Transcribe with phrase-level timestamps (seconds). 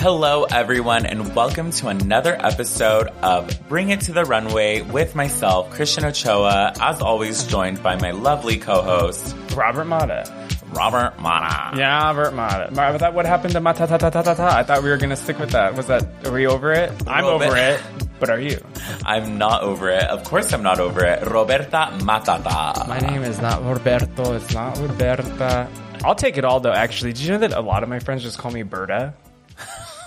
[0.00, 5.70] Hello, everyone, and welcome to another episode of Bring It to the Runway with myself,
[5.70, 10.32] Christian Ochoa, as always, joined by my lovely co host, Robert Mata.
[10.72, 11.72] Robert Mana.
[11.76, 12.70] Yeah, Robert Mata.
[12.72, 14.56] Ma- Was that what happened to Mata ta ta ta ta ta?
[14.56, 15.74] I thought we were gonna stick with that.
[15.74, 16.06] Was that?
[16.26, 16.92] Are we over it?
[17.06, 17.80] I'm over it.
[18.20, 18.60] But are you?
[19.04, 20.04] I'm not over it.
[20.04, 21.26] Of course, I'm not over it.
[21.26, 22.86] Roberta Matata.
[22.86, 24.34] My name is not Roberto.
[24.34, 25.68] It's not Roberta.
[26.04, 26.72] I'll take it all though.
[26.72, 29.14] Actually, did you know that a lot of my friends just call me Berta?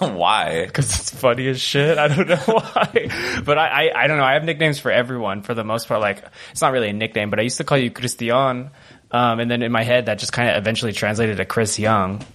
[0.09, 0.65] Why?
[0.65, 1.99] because it's funny as shit.
[1.99, 4.23] I don't know why, but I, I I don't know.
[4.23, 6.01] I have nicknames for everyone for the most part.
[6.01, 8.71] Like it's not really a nickname, but I used to call you Christian,
[9.11, 12.25] um, and then in my head that just kind of eventually translated to Chris Young.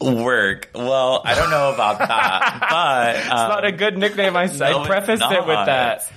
[0.00, 0.70] Work.
[0.74, 4.36] Well, I don't know about that, but It's not a good nickname.
[4.36, 6.10] I, no, I prefaced it with that.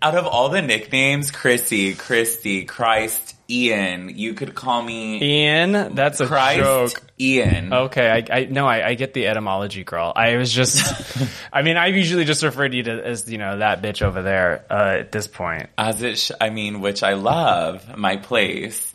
[0.00, 6.20] Out of all the nicknames, Chrissy, Christy, Christ, Ian, you could call me Ian, that's
[6.20, 7.02] a Christ, joke.
[7.18, 7.72] Ian.
[7.72, 10.12] Okay, I, I no, I, I get the etymology, girl.
[10.14, 11.16] I was just,
[11.52, 14.20] I mean, I usually just refer to you to, as you know that bitch over
[14.20, 15.70] there uh, at this point.
[15.78, 18.92] As it, sh- I mean, which I love, my place.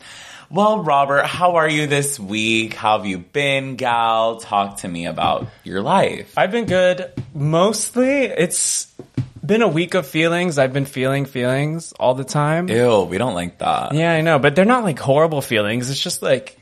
[0.50, 2.74] Well, Robert, how are you this week?
[2.74, 4.36] How have you been, gal?
[4.36, 6.32] Talk to me about your life.
[6.36, 7.12] I've been good.
[7.34, 8.86] Mostly, it's
[9.44, 10.58] been a week of feelings.
[10.58, 12.68] I've been feeling feelings all the time.
[12.68, 13.94] Ew, we don't like that.
[13.94, 15.90] Yeah, I know, but they're not like horrible feelings.
[15.90, 16.58] It's just like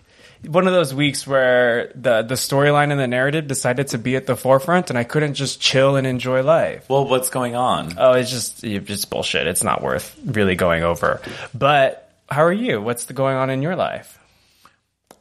[0.47, 4.27] one of those weeks where the the storyline and the narrative decided to be at
[4.27, 6.89] the forefront, and I couldn't just chill and enjoy life.
[6.89, 7.95] Well, what's going on?
[7.99, 9.47] Oh, it's just it's just bullshit.
[9.47, 11.21] It's not worth really going over.
[11.55, 12.81] But how are you?
[12.81, 14.19] What's the going on in your life?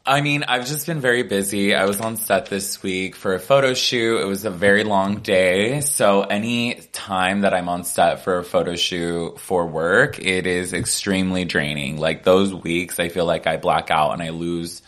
[0.03, 1.75] I mean, I've just been very busy.
[1.75, 4.19] I was on set this week for a photo shoot.
[4.19, 5.81] It was a very long day.
[5.81, 10.73] So any time that I'm on set for a photo shoot for work, it is
[10.73, 11.97] extremely draining.
[11.97, 14.81] Like those weeks, I feel like I black out and I lose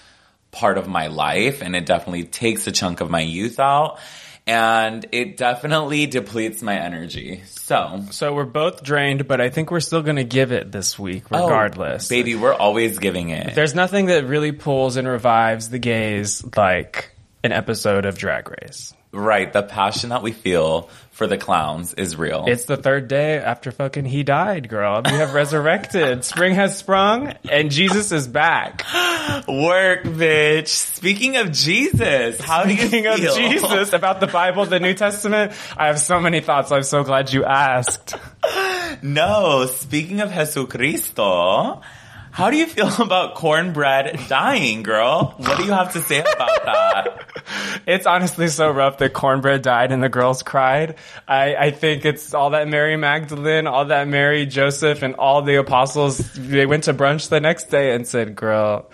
[0.49, 3.99] part of my life and it definitely takes a chunk of my youth out
[4.45, 7.43] and it definitely depletes my energy.
[7.45, 10.99] So, So we're both drained, but I think we're still going to give it this
[10.99, 12.07] week, oh, regardless.
[12.07, 13.55] Oh, baby, we're always giving it.
[13.55, 17.11] There's nothing that really pulls and revives the gays like
[17.43, 18.93] an episode of Drag Race.
[19.13, 19.53] Right.
[19.53, 22.45] The passion that we feel for the clowns is real.
[22.47, 25.03] It's the third day after fucking he died, girl.
[25.05, 26.23] We have resurrected.
[26.25, 28.83] Spring has sprung, and Jesus is back.
[29.47, 30.69] Work, bitch.
[30.69, 33.35] Speaking of Jesus, how do you Speaking of feel?
[33.35, 36.71] Jesus, about the Bible, the New Testament, I have so many thoughts.
[36.71, 38.15] I'm so glad you asked.
[39.01, 41.81] No, speaking of Jesucristo,
[42.31, 45.33] how do you feel about cornbread dying, girl?
[45.37, 47.29] What do you have to say about that?
[47.85, 50.95] It's honestly so rough that cornbread died and the girls cried.
[51.27, 55.55] I, I think it's all that Mary Magdalene, all that Mary Joseph, and all the
[55.55, 56.17] apostles.
[56.33, 58.89] They went to brunch the next day and said, "Girl,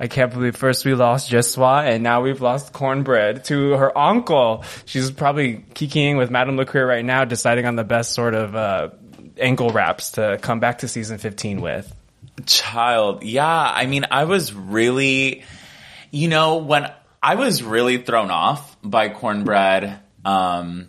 [0.00, 4.64] I can't believe first we lost Jesua and now we've lost cornbread to her uncle.
[4.84, 8.90] She's probably kikiing with Madame LeClaire right now, deciding on the best sort of uh,
[9.38, 11.92] ankle wraps to come back to season 15 with.
[12.46, 15.42] Child, yeah, I mean, I was really,
[16.12, 16.88] you know, when
[17.22, 20.88] I was really thrown off by cornbread, um,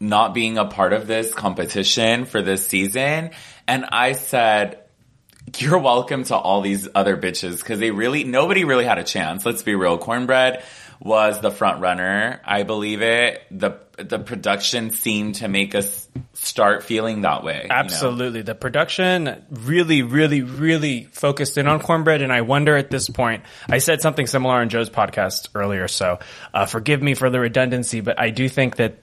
[0.00, 3.30] not being a part of this competition for this season,
[3.66, 4.80] and I said,
[5.56, 9.46] you're welcome to all these other bitches because they really nobody really had a chance.
[9.46, 9.96] Let's be real.
[9.96, 10.62] Cornbread
[11.00, 13.42] was the front runner, I believe it.
[13.50, 17.62] The the production seemed to make us start feeling that way.
[17.62, 17.74] you know?
[17.74, 18.42] Absolutely.
[18.42, 22.22] The production really, really, really focused in on cornbread.
[22.22, 25.88] And I wonder at this point, I said something similar on Joe's podcast earlier.
[25.88, 26.20] So,
[26.54, 28.98] uh, forgive me for the redundancy, but I do think that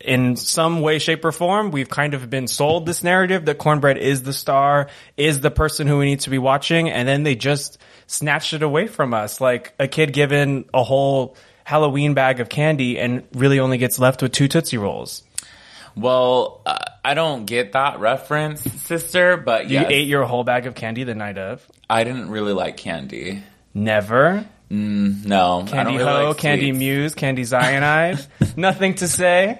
[0.00, 3.98] in some way, shape, or form, we've kind of been sold this narrative that cornbread
[3.98, 6.90] is the star, is the person who we need to be watching.
[6.90, 9.40] And then they just snatched it away from us.
[9.40, 14.22] Like a kid given a whole Halloween bag of candy and really only gets left
[14.22, 15.22] with two Tootsie Rolls.
[15.96, 20.74] Well, uh, I don't get that reference, sister, but You ate your whole bag of
[20.74, 21.66] candy the night of.
[21.88, 23.42] I didn't really like candy.
[23.72, 24.46] Never.
[24.68, 26.72] No, I Candy don't really Ho, like Candy.
[26.72, 28.18] Muse, Candy Cyanide.
[28.56, 29.58] Nothing to say.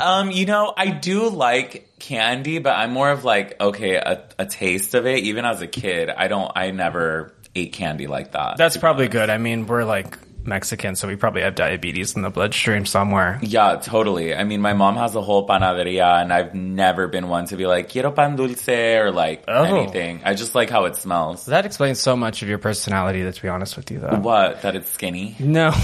[0.00, 4.46] Um, you know, I do like candy, but I'm more of like, okay, a, a
[4.46, 5.24] taste of it.
[5.24, 8.56] Even as a kid, I don't, I never ate candy like that.
[8.56, 9.30] That's probably good.
[9.30, 10.18] I mean, we're like
[10.48, 13.38] Mexican, so we probably have diabetes in the bloodstream somewhere.
[13.42, 14.34] yeah, totally.
[14.34, 17.66] I mean, my mom has a whole panaderia, and I've never been one to be
[17.66, 19.64] like, quiero pan dulce or like Oh.
[19.64, 20.22] anything.
[20.24, 21.46] I just like how it smells.
[21.46, 24.16] That explains so much of your personality, to be honest with you, though.
[24.18, 24.62] What?
[24.62, 25.36] That it's skinny?
[25.38, 25.72] No.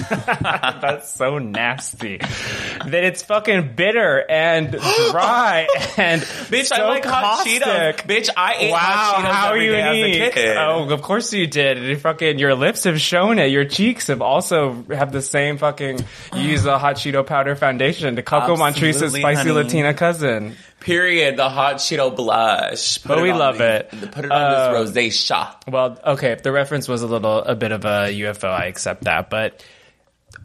[0.40, 2.18] That's so nasty.
[2.18, 4.70] that it's fucking bitter and
[5.10, 7.62] dry and Bitch, so I like hot caustic.
[7.62, 7.96] Cheetos.
[8.02, 10.56] Bitch, I ate Wow, hot Cheetos how every day as a kid.
[10.56, 11.78] Oh, of course you did.
[11.78, 13.50] And fucking your lips have shown it.
[13.50, 16.00] Your cheeks have also have the same fucking.
[16.34, 19.50] You use a hot Cheeto powder foundation to Coco Montrese's spicy honey.
[19.52, 20.54] Latina cousin.
[20.80, 21.36] Period.
[21.38, 22.98] The hot Cheeto blush.
[23.02, 23.88] Put But we love it.
[24.12, 25.54] Put it on Uh, this rosacea.
[25.66, 29.04] Well, okay, if the reference was a little, a bit of a UFO, I accept
[29.04, 29.30] that.
[29.30, 29.64] But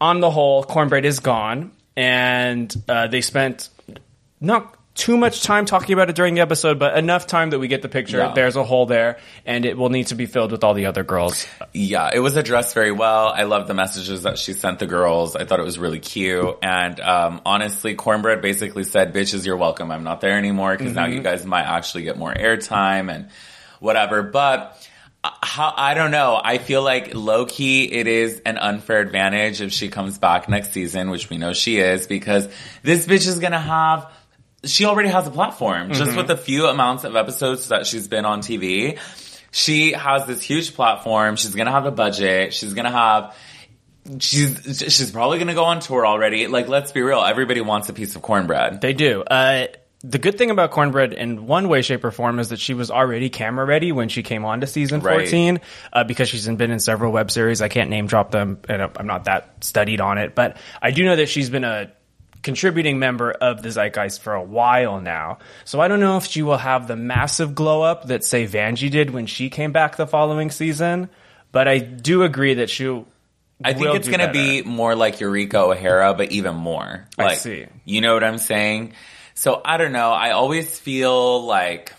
[0.00, 3.68] on the whole, cornbread is gone, and uh, they spent
[4.40, 7.68] not too much time talking about it during the episode, but enough time that we
[7.68, 8.18] get the picture.
[8.18, 8.32] Yeah.
[8.34, 11.04] There's a hole there, and it will need to be filled with all the other
[11.04, 11.46] girls.
[11.72, 13.28] Yeah, it was addressed very well.
[13.28, 15.36] I love the messages that she sent the girls.
[15.36, 16.58] I thought it was really cute.
[16.62, 19.90] And um, honestly, Cornbread basically said, "Bitches, you're welcome.
[19.90, 23.30] I'm not there anymore because now you guys might actually get more airtime and
[23.78, 24.76] whatever." But
[25.22, 26.40] how I don't know.
[26.42, 30.72] I feel like low key, it is an unfair advantage if she comes back next
[30.72, 32.48] season, which we know she is, because
[32.82, 34.10] this bitch is gonna have.
[34.64, 38.26] She already has a platform just with a few amounts of episodes that she's been
[38.26, 38.98] on TV
[39.52, 41.36] she has this huge platform.
[41.36, 42.54] She's gonna have a budget.
[42.54, 43.36] She's gonna have.
[44.18, 46.46] She's she's probably gonna go on tour already.
[46.46, 47.20] Like, let's be real.
[47.20, 48.80] Everybody wants a piece of cornbread.
[48.80, 49.22] They do.
[49.22, 49.66] Uh,
[50.02, 52.90] the good thing about Cornbread in one way, shape, or form is that she was
[52.90, 55.28] already camera ready when she came on to season Right.
[55.28, 55.60] 14,
[55.92, 57.60] uh, because she's been in several web series.
[57.60, 61.04] I can't name drop them, and I'm not that studied on it, but I do
[61.04, 61.92] know that she's been a
[62.42, 65.38] contributing member of the Zeitgeist for a while now.
[65.66, 68.90] So I don't know if she will have the massive glow up that, say, Vanjie
[68.90, 71.10] did when she came back the following season,
[71.52, 73.06] but I do agree that she'll.
[73.62, 77.06] I think it's gonna be more like Eureka O'Hara, but even more.
[77.18, 77.66] I Like, see.
[77.84, 78.94] You know what I'm saying?
[79.40, 80.10] So I don't know.
[80.10, 81.94] I always feel like,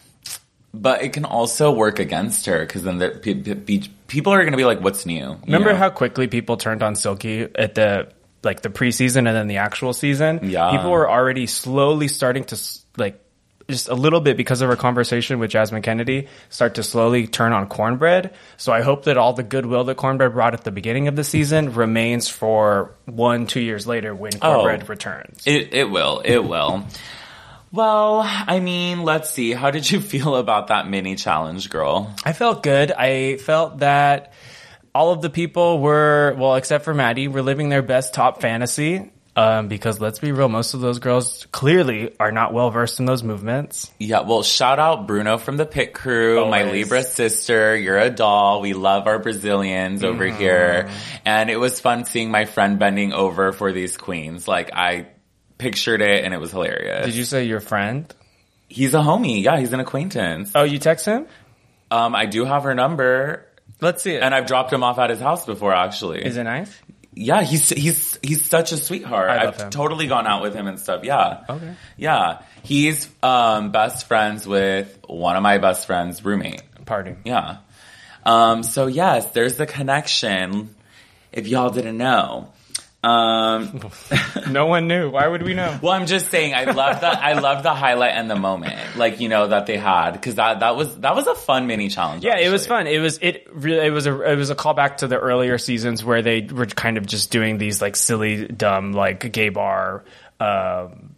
[0.75, 4.45] but it can also work against her because then the, pe- pe- pe- people are
[4.45, 5.79] gonna be like, "What's new?" Remember know?
[5.79, 8.09] how quickly people turned on Silky at the
[8.43, 10.41] like the preseason and then the actual season?
[10.43, 10.69] Yeah.
[10.69, 12.59] People were already slowly starting to
[12.97, 13.19] like
[13.67, 17.53] just a little bit because of our conversation with Jasmine Kennedy start to slowly turn
[17.53, 18.35] on cornbread.
[18.57, 21.23] So I hope that all the goodwill that cornbread brought at the beginning of the
[21.23, 24.61] season remains for one, two years later when oh.
[24.61, 25.41] cornbread returns.
[25.47, 26.19] It it will.
[26.19, 26.85] It will.
[27.71, 29.51] Well, I mean, let's see.
[29.51, 32.13] How did you feel about that mini challenge, girl?
[32.25, 32.91] I felt good.
[32.91, 34.33] I felt that
[34.93, 39.11] all of the people were, well, except for Maddy, were living their best top fantasy.
[39.33, 43.05] Um, because let's be real, most of those girls clearly are not well versed in
[43.05, 43.89] those movements.
[43.97, 47.73] Yeah, well, shout out Bruno from the pit crew, my Libra sister.
[47.77, 48.59] You're a doll.
[48.59, 50.37] We love our Brazilians over Mm-hmm.
[50.37, 50.89] here.
[51.23, 54.49] And it was fun seeing my friend bending over for these queens.
[54.49, 55.07] Like, I
[55.61, 57.05] pictured it and it was hilarious.
[57.05, 58.11] Did you say your friend?
[58.67, 59.43] He's a homie.
[59.43, 60.51] Yeah, he's an acquaintance.
[60.55, 61.27] Oh, you text him?
[61.91, 63.45] Um, I do have her number
[63.79, 64.23] Let's see it.
[64.23, 66.25] and I've dropped him off at his house before, actually.
[66.25, 66.75] Is it nice?
[67.13, 69.29] Yeah, he's he's he's such a sweetheart.
[69.29, 69.69] I him.
[69.69, 71.03] totally gone out with him and stuff.
[71.03, 71.43] Yeah.
[71.49, 71.73] Okay.
[71.97, 76.63] Yeah, he's um best friends with one of my best friends' roommate.
[76.85, 77.15] Party.
[77.25, 77.57] Yeah.
[78.25, 78.63] Um.
[78.63, 80.73] So yes, there's the connection.
[81.33, 82.53] If y'all didn't know.
[83.03, 83.79] Um.
[84.49, 85.09] No one knew.
[85.09, 85.79] Why would we know?
[85.81, 89.19] Well, I'm just saying, I love the I love the highlight and the moment, like
[89.21, 92.23] you know that they had because that that was that was a fun mini challenge.
[92.25, 92.87] Yeah, it was fun.
[92.87, 96.03] It was it really it was a it was a callback to the earlier seasons
[96.03, 100.03] where they were kind of just doing these like silly, dumb, like gay bar
[100.39, 101.15] um,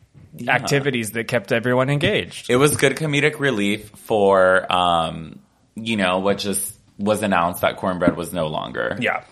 [0.48, 2.50] activities that kept everyone engaged.
[2.50, 5.40] it was good comedic relief for um
[5.76, 9.24] you know what just was announced that cornbread was no longer yeah.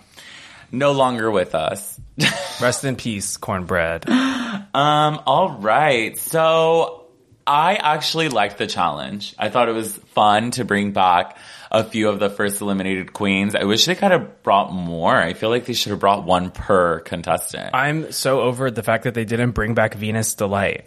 [0.72, 2.00] No longer with us
[2.62, 4.10] Rest in peace, cornbread.
[4.10, 7.06] um all right so
[7.48, 11.38] i actually liked the challenge i thought it was fun to bring back
[11.72, 15.34] a few of the first eliminated queens i wish they could have brought more i
[15.34, 19.14] feel like they should have brought one per contestant I'm so over the fact that
[19.14, 20.86] they didn't bring back Venus D-Lite.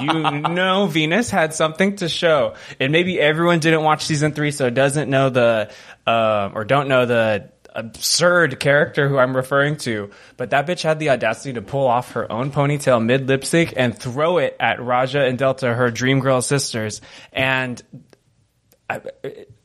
[0.00, 2.54] you know Venus had something to show.
[2.78, 5.70] And maybe everyone didn't watch season three, so doesn't know the,
[6.06, 10.10] uh, or don't know the absurd character who I'm referring to.
[10.36, 13.74] But that bitch had the audacity to pull off her own ponytail mid lip sync
[13.76, 17.00] and throw it at Raja and Delta, her dream girl sisters.
[17.32, 17.82] And
[18.88, 19.02] I-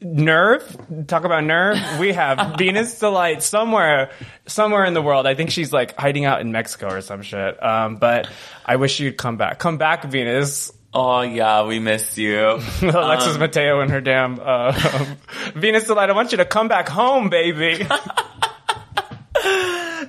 [0.02, 0.78] nerve?
[1.08, 1.80] Talk about nerve?
[2.00, 4.12] We have venus d-lite somewhere
[4.46, 5.26] somewhere in the world.
[5.26, 7.62] I think she's like hiding out in mexico or some shit.
[7.64, 8.30] Um, but
[8.66, 9.58] i wish you'd come back.
[9.58, 12.40] Come back venus oh yeah we miss you
[12.82, 14.72] alexis mateo and her damn uh,
[15.54, 17.86] venus d-lite i want you to come back home baby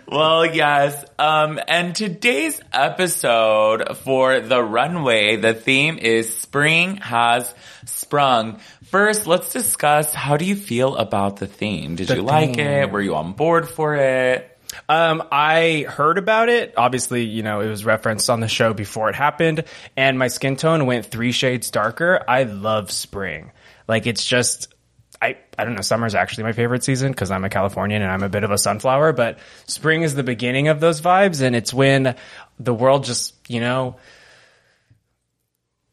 [0.08, 1.04] Well, yes.
[1.18, 7.52] Um, and today's episode for the runway, the theme is spring has
[7.86, 8.60] sprung.
[8.84, 11.96] First, let's discuss how do you feel about the theme?
[11.96, 12.90] Did The you like it?
[12.90, 14.55] Were you on board for it?
[14.88, 16.74] Um, I heard about it.
[16.76, 19.64] Obviously, you know, it was referenced on the show before it happened,
[19.96, 22.22] and my skin tone went three shades darker.
[22.28, 23.52] I love spring.
[23.88, 24.74] Like it's just
[25.20, 28.22] I, I don't know, summer's actually my favorite season because I'm a Californian and I'm
[28.22, 31.72] a bit of a sunflower, but spring is the beginning of those vibes and it's
[31.72, 32.16] when
[32.58, 33.96] the world just, you know,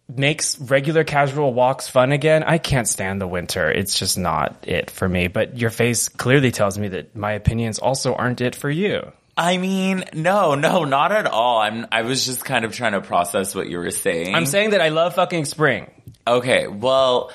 [0.08, 2.44] makes regular casual walks fun again.
[2.44, 3.70] I can't stand the winter.
[3.70, 5.28] It's just not it for me.
[5.28, 9.12] But your face clearly tells me that my opinions also aren't it for you.
[9.36, 11.60] I mean, no, no, not at all.
[11.60, 14.36] I'm I was just kind of trying to process what you were saying.
[14.36, 15.90] I'm saying that I love fucking spring.
[16.28, 17.32] Okay, well,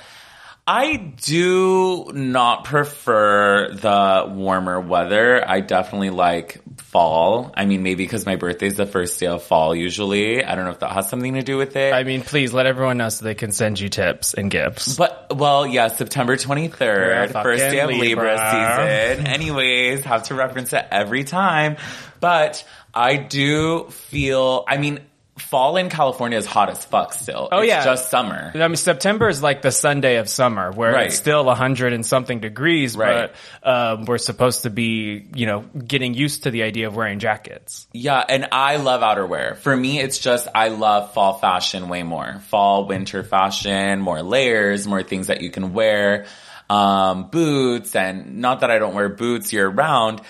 [0.67, 5.43] I do not prefer the warmer weather.
[5.47, 7.53] I definitely like fall.
[7.55, 10.43] I mean, maybe because my birthday's the first day of fall usually.
[10.43, 11.93] I don't know if that has something to do with it.
[11.93, 14.97] I mean, please let everyone know so they can send you tips and gifts.
[14.97, 19.17] But well, yeah, September 23rd, first day of Libra Libra.
[19.17, 19.27] season.
[19.27, 21.77] Anyways, have to reference it every time.
[22.21, 22.65] But
[22.95, 25.01] I do feel, I mean,
[25.39, 27.49] fall in California is hot as fuck still.
[27.51, 27.85] Oh, It's yeah.
[27.85, 28.51] just summer.
[28.55, 31.07] I mean, September is like the Sunday of summer, where Right.
[31.07, 33.31] it's still a 100 and something degrees, Right.
[33.63, 37.19] but um, we're supposed to be, you know, getting used to the idea of wearing
[37.19, 37.87] jackets.
[37.93, 39.57] Yeah, and I love outerwear.
[39.57, 42.41] For me, it's just I love fall fashion way more.
[42.49, 46.27] Fall, winter fashion, more layers, more things that you can wear,
[46.71, 50.21] um, boots, and not that I don't wear boots year round,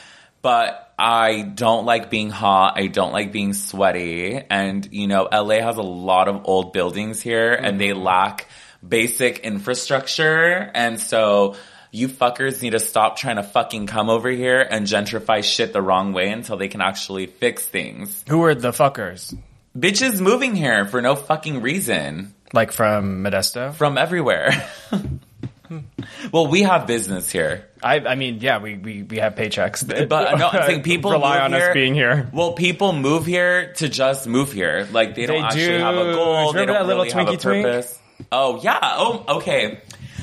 [0.43, 2.75] but I don't like being hot.
[2.77, 4.41] I don't like being sweaty.
[4.51, 8.03] And, you know, LA has a lot of old buildings here and they mm-hmm.
[8.03, 8.47] lack
[8.87, 10.71] basic infrastructure.
[10.75, 11.57] And so
[11.91, 15.83] you fuckers need to stop trying to fucking come over here and gentrify shit the
[15.83, 18.25] wrong way until they can actually fix things.
[18.29, 19.37] Who are the fuckers?
[19.77, 23.73] Bitches moving here for no fucking reason Like from Modesto?
[23.75, 24.69] from everywhere.
[26.33, 27.69] well, we have business here.
[27.83, 29.87] I, I mean, yeah, we, we, we have paychecks.
[30.09, 32.29] But no, I'm saying people rely on here- us being here.
[32.33, 34.89] Well, people move here to just move here.
[34.91, 36.53] Like they don't They actually have a goal.
[36.53, 38.27] They Remember don't that little really have a Twinkie Twink?
[38.33, 38.79] Oh yeah.
[38.83, 39.81] Oh okay.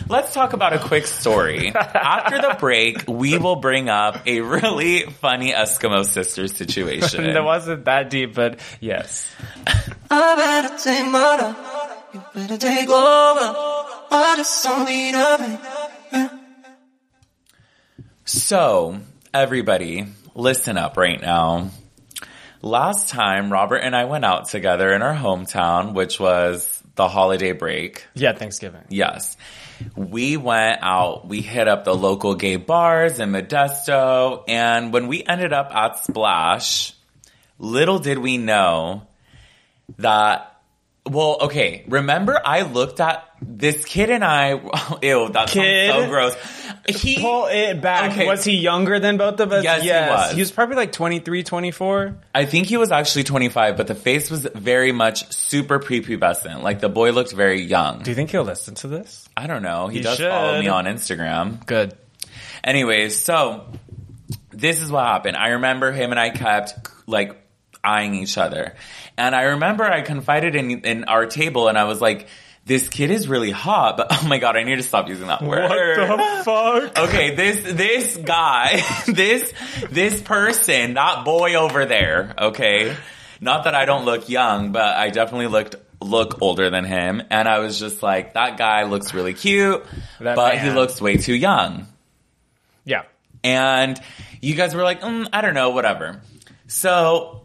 [0.07, 1.73] Let's talk about a quick story.
[1.73, 7.23] After the break, we will bring up a really funny Eskimo sister situation.
[7.33, 9.33] that wasn't that deep, but yes.
[12.15, 12.35] I take.
[12.35, 13.55] You better take over.
[14.11, 16.41] I just don't need a
[18.25, 18.99] So,
[19.33, 21.71] everybody, listen up right now.
[22.61, 27.51] Last time, Robert and I went out together in our hometown, which was the holiday
[27.51, 28.05] break.
[28.15, 28.83] Yeah, Thanksgiving.
[28.89, 29.37] Yes.
[29.95, 35.23] We went out, we hit up the local gay bars in Modesto, and when we
[35.23, 36.93] ended up at Splash,
[37.59, 39.05] little did we know
[39.97, 40.54] that
[41.07, 41.83] well, okay.
[41.87, 44.51] Remember, I looked at this kid and I.
[45.03, 45.91] Ew, that Kid?
[45.91, 46.35] sounds so gross.
[46.87, 48.11] He Pull it back.
[48.11, 48.27] Okay.
[48.27, 49.63] Was he younger than both of us?
[49.63, 50.33] Yes, he was.
[50.33, 52.17] He was probably like 23, 24.
[52.33, 56.61] I think he was actually 25, but the face was very much super prepubescent.
[56.61, 58.01] Like the boy looked very young.
[58.03, 59.27] Do you think he'll listen to this?
[59.35, 59.87] I don't know.
[59.87, 61.65] He, He does follow me on Instagram.
[61.65, 61.95] Good.
[62.63, 63.67] Anyways, so
[64.51, 65.37] this is what happened.
[65.37, 67.44] I remember him and I kept like
[67.85, 68.75] eyeing each other.
[69.17, 72.27] And I remember I confided in in our table and I was like,
[72.65, 75.41] this kid is really hot, but oh my god, I need to stop using that
[75.41, 75.69] word.
[76.09, 76.97] What the fuck?
[77.09, 79.53] Okay, this this guy, this
[79.89, 82.95] this person, that boy over there, okay?
[83.39, 87.47] Not that I don't look young, but I definitely looked look older than him and
[87.47, 89.85] I was just like that guy looks really cute,
[90.19, 91.87] That but he looks way too young.
[92.83, 93.03] Yeah.
[93.43, 93.99] And
[94.41, 96.21] you guys were like, mm, I don't know, whatever.
[96.67, 97.43] So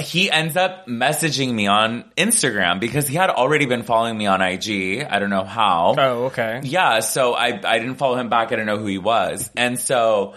[0.00, 4.40] he ends up messaging me on Instagram because he had already been following me on
[4.40, 5.06] IG.
[5.08, 5.94] I don't know how.
[5.98, 6.60] Oh, okay.
[6.64, 8.48] Yeah, so I I didn't follow him back.
[8.48, 9.50] I didn't know who he was.
[9.56, 10.34] And so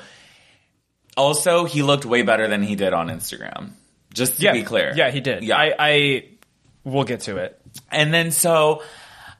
[1.15, 3.71] also he looked way better than he did on Instagram.
[4.13, 4.53] Just to yeah.
[4.53, 4.93] be clear.
[4.95, 5.43] Yeah, he did.
[5.43, 5.57] Yeah.
[5.57, 6.29] I, I,
[6.85, 7.59] we'll get to it.
[7.91, 8.81] And then so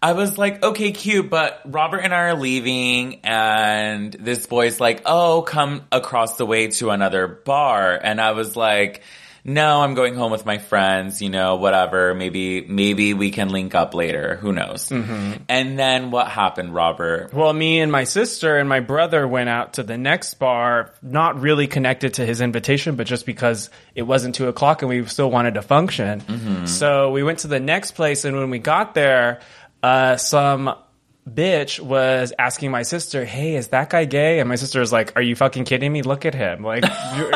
[0.02, 5.04] I was like, okay, cute, but Robert and I are leaving and this boy's like,
[5.06, 7.98] oh, come across the way to another bar.
[8.02, 9.02] And I was like,
[9.48, 12.16] no, I'm going home with my friends, you know, whatever.
[12.16, 14.38] Maybe, maybe we can link up later.
[14.38, 14.92] Who knows?
[14.92, 17.32] And then what happened, Robert?
[17.32, 21.40] Well, me and my sister and my brother went out to the next bar, not
[21.40, 25.30] really connected to his invitation, but just because it wasn't two o'clock and we still
[25.30, 26.66] wanted to function.
[26.68, 29.42] So we went to the next place, and when we got there,
[29.84, 30.74] uh, some
[31.28, 35.14] bitch was asking my sister, "Hey, is that guy gay?" And my sister was like,
[35.16, 36.02] "Are you fucking kidding me?
[36.02, 36.64] Look at him!
[36.64, 36.84] Like,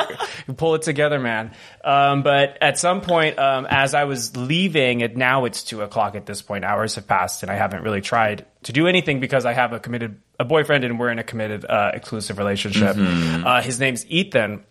[0.58, 1.52] pull it together, man."
[1.84, 6.16] Um, but at some point, um, as I was leaving, and now it's two o'clock
[6.16, 9.46] at this point, hours have passed, and I haven't really tried to do anything because
[9.46, 12.96] I have a committed a boyfriend, and we're in a committed uh, exclusive relationship.
[12.98, 14.64] Uh, his name's Ethan.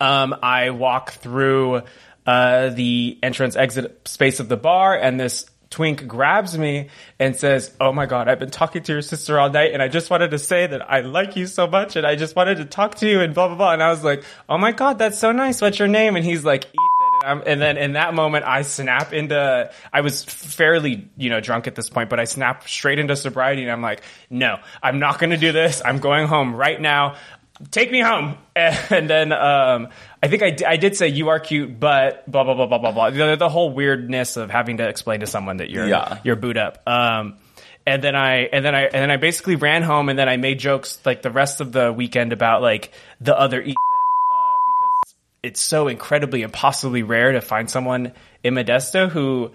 [0.00, 1.82] um, I walk through
[2.26, 6.88] uh, the entrance exit space of the bar, and this twink grabs me
[7.18, 9.88] and says, "Oh my god, I've been talking to your sister all night, and I
[9.88, 12.64] just wanted to say that I like you so much, and I just wanted to
[12.64, 15.18] talk to you, and blah blah blah." And I was like, "Oh my god, that's
[15.18, 15.60] so nice.
[15.60, 16.66] What's your name?" And he's like,
[17.24, 19.70] I'm, and then in that moment, I snap into.
[19.92, 23.62] I was fairly, you know, drunk at this point, but I snap straight into sobriety,
[23.62, 25.82] and I'm like, "No, I'm not going to do this.
[25.84, 27.16] I'm going home right now."
[27.70, 28.36] Take me home.
[28.56, 29.88] And then um,
[30.22, 32.78] I think I, d- I did say you are cute, but blah blah blah blah
[32.78, 33.10] blah blah.
[33.10, 36.18] The, the whole weirdness of having to explain to someone that you're Yeah.
[36.22, 36.78] you're boot up.
[36.88, 37.36] Um,
[37.86, 40.36] and then I and then I and then I basically ran home, and then I
[40.36, 43.74] made jokes like the rest of the weekend about like the other Ethan.
[43.74, 48.12] Uh, because it's so incredibly impossibly rare to find someone
[48.44, 49.50] in Modesto who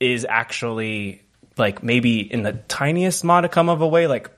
[0.00, 1.22] is actually
[1.56, 4.30] like maybe in the tiniest modicum of a way like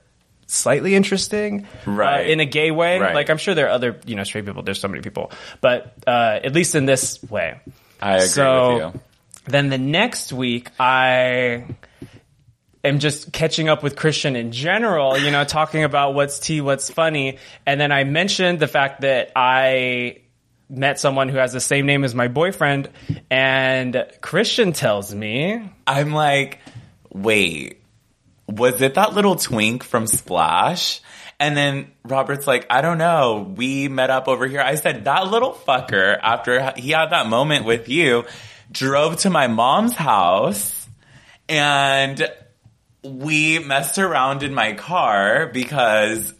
[0.47, 2.25] slightly interesting Right.
[2.25, 3.15] uh, in a gay way Right.
[3.15, 5.93] like i'm sure there are other you know straight people there's so many people but
[6.05, 7.59] uh, at least in this way
[8.01, 9.01] I agree so with you.
[9.47, 11.65] then the next week i
[12.83, 16.87] am just catching up with Christian in general, you know, talking about what's tea, what's
[16.87, 17.39] funny.
[17.65, 20.19] And then I mentioned the fact that I
[20.69, 22.89] met someone who has the same name as my boyfriend.
[23.31, 26.59] And Christian tells me, I'm like,
[27.11, 27.81] wait,
[28.47, 31.01] was it that little twink from Splash?
[31.39, 33.53] And then Robert's like, I don't know.
[33.55, 34.61] We met up over here.
[34.61, 38.23] I said, that little fucker, after he had that moment with you,
[38.71, 40.87] drove to my mom's house
[41.47, 42.29] and
[43.03, 46.33] we messed around in my car because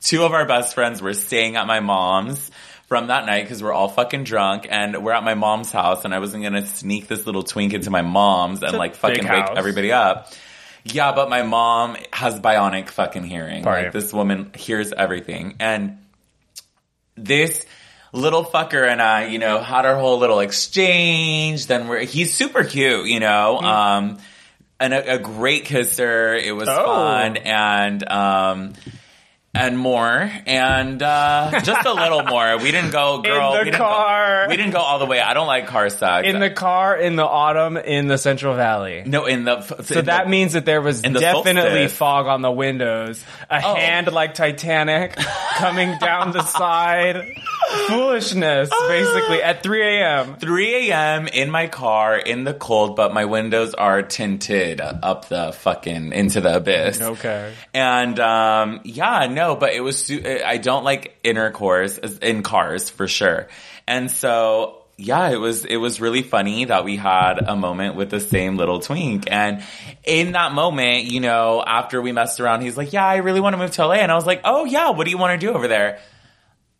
[0.00, 2.50] two of our best friends were staying at my mom's
[2.88, 6.14] from that night because we're all fucking drunk and we're at my mom's house and
[6.14, 9.92] I wasn't gonna sneak this little twink into my mom's and like fucking wake everybody
[9.92, 10.32] up.
[10.84, 13.62] Yeah, but my mom has bionic fucking hearing.
[13.64, 13.84] Right.
[13.84, 15.56] Like this woman hears everything.
[15.60, 15.98] And
[17.16, 17.66] this
[18.12, 21.66] little fucker and I, you know, had our whole little exchange.
[21.66, 24.18] Then we're, he's super cute, you know, um,
[24.80, 26.34] and a, a great kisser.
[26.34, 26.84] It was Oh.
[26.86, 28.72] fun and, um,
[29.58, 32.56] and more, and uh, just a little more.
[32.58, 33.52] We didn't go, girl.
[33.52, 34.44] In the we didn't car.
[34.46, 35.20] Go, we didn't go all the way.
[35.20, 36.26] I don't like car sex.
[36.28, 39.02] in the car in the autumn in the Central Valley.
[39.06, 41.98] no, in the So that means that there was In the definitely solstice.
[41.98, 43.74] fog on the windows, a Oh.
[43.74, 45.16] hand like Titanic
[45.56, 47.22] coming down the side.
[47.86, 50.36] Foolishness, basically, at 3 a.m.
[50.36, 51.26] 3 a.m.
[51.28, 56.40] in my car in the cold, but my windows are tinted up the fucking into
[56.40, 57.00] the abyss.
[57.00, 57.52] Okay.
[57.74, 60.10] And um, yeah, no, but it was.
[60.10, 63.48] Uh, I don't like intercourse in cars for sure.
[63.86, 68.10] And so yeah, it was it was really funny that we had a moment with
[68.10, 69.30] the same little twink.
[69.30, 69.62] And
[70.04, 73.54] in that moment, you know, after we messed around, he's like, "Yeah, I really want
[73.54, 75.46] to move to LA." And I was like, "Oh yeah, what do you want to
[75.46, 76.00] do over there?"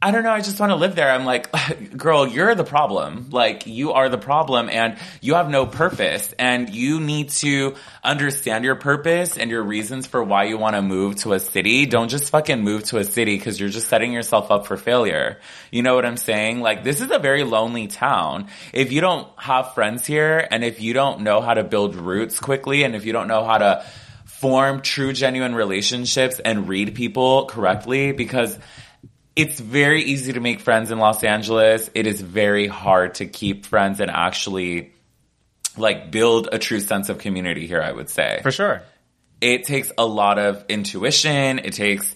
[0.00, 0.30] I don't know.
[0.30, 1.10] I just want to live there.
[1.10, 1.50] I'm like,
[1.96, 3.30] girl, you're the problem.
[3.30, 8.64] Like, you are the problem and you have no purpose and you need to understand
[8.64, 11.84] your purpose and your reasons for why you want to move to a city.
[11.84, 15.40] Don't just fucking move to a city because you're just setting yourself up for failure.
[15.72, 16.60] You know what I'm saying?
[16.60, 18.46] Like, this is a very lonely town.
[18.72, 22.38] If you don't have friends here and if you don't know how to build roots
[22.38, 23.84] quickly and if you don't know how to
[24.26, 28.56] form true, genuine relationships and read people correctly because
[29.38, 31.88] it's very easy to make friends in Los Angeles.
[31.94, 34.92] It is very hard to keep friends and actually
[35.76, 38.40] like build a true sense of community here, I would say.
[38.42, 38.82] For sure.
[39.40, 41.60] It takes a lot of intuition.
[41.60, 42.12] It takes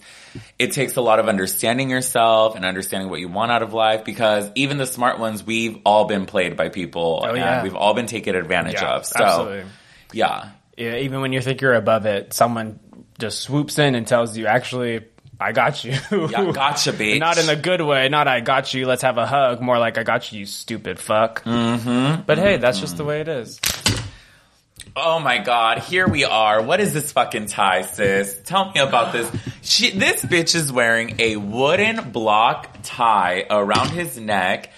[0.59, 4.03] it takes a lot of understanding yourself and understanding what you want out of life
[4.03, 7.63] because even the smart ones, we've all been played by people Oh, and yeah.
[7.63, 9.05] we've all been taken advantage Yeah, of.
[9.05, 9.63] So absolutely.
[10.11, 10.49] yeah.
[10.75, 12.79] Yeah, even when you think you're above it, someone
[13.19, 15.05] just swoops in and tells you, actually,
[15.43, 15.91] I got you.
[15.91, 17.19] Yeah, gotcha, bitch.
[17.19, 18.07] Not in a good way.
[18.07, 18.85] Not I got you.
[18.85, 19.59] Let's have a hug.
[19.59, 21.43] More like I got you, you stupid fuck.
[21.43, 22.21] Mm-hmm.
[22.25, 23.59] But hey, that's just the way it is.
[24.95, 26.61] Oh my god, here we are.
[26.61, 28.39] What is this fucking tie, sis?
[28.45, 29.29] Tell me about this.
[29.61, 34.71] She, this bitch is wearing a wooden block tie around his neck,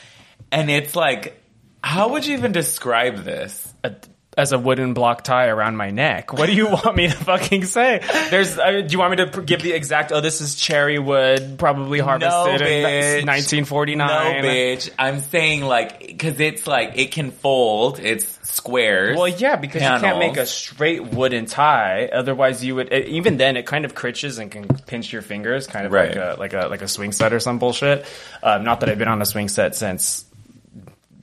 [0.51, 1.39] and it's like,
[1.83, 3.73] how would you even describe this?
[3.83, 3.95] A-
[4.37, 6.33] As a wooden block tie around my neck.
[6.33, 8.01] What do you want me to fucking say?
[8.29, 8.57] There's.
[8.57, 10.11] Uh, do you want me to give the exact?
[10.11, 13.25] Oh, this is cherry wood, probably harvested in bitch.
[13.25, 14.07] 1949.
[14.07, 14.89] No, bitch.
[14.99, 19.17] I'm saying like, cause it's like, it can fold, it's squares.
[19.17, 22.07] Well, yeah, because you can't make a straight wooden tie.
[22.11, 25.65] Otherwise, you would it, even then it kind of critches and can pinch your fingers,
[25.67, 26.09] kind of Right.
[26.09, 28.05] like a like a like a swing set or some bullshit.
[28.43, 30.25] Um, not that I've been on a swing set since.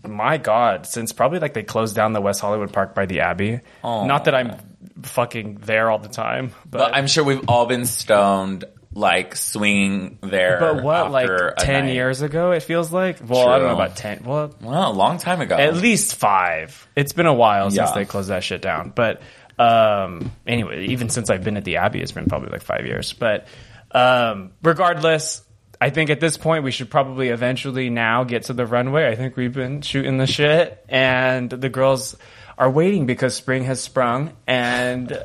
[0.07, 3.61] My God, since probably like they closed down the West Hollywood Park by the Abbey.
[3.85, 4.57] Not that I'm
[5.03, 10.19] fucking there all the time, but, But I'm sure we've all been stoned like swinging
[10.23, 10.59] there.
[10.61, 11.95] But what, like ten night.
[11.95, 12.53] years ago?
[12.53, 13.19] It feels like.
[13.27, 14.23] Well, I don't know about ten.
[14.25, 15.57] Well, Well, a long time ago.
[15.57, 16.87] at least five.
[16.97, 18.93] It's been a while since they closed that shit down.
[18.95, 19.23] But
[19.59, 23.13] um, anyway, even since I've been at the Abbey, it's been probably like five years.
[23.13, 23.47] But
[23.93, 25.43] um, regardless,
[25.83, 29.09] I think at this point we should probably eventually now get to the runway.
[29.09, 32.15] I think we've been shooting the shit, and the girls
[32.57, 35.21] are waiting because spring has sprung and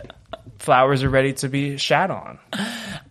[0.58, 2.40] flowers are ready to be shat on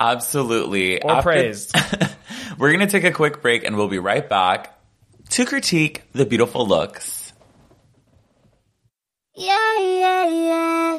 [0.00, 1.00] Absolutely.
[1.00, 1.72] or After- praised.
[2.58, 4.76] We're going to take a quick break and we'll be right back
[5.30, 7.32] to critique the beautiful looks.
[9.36, 10.98] Yeah, yeah, yeah.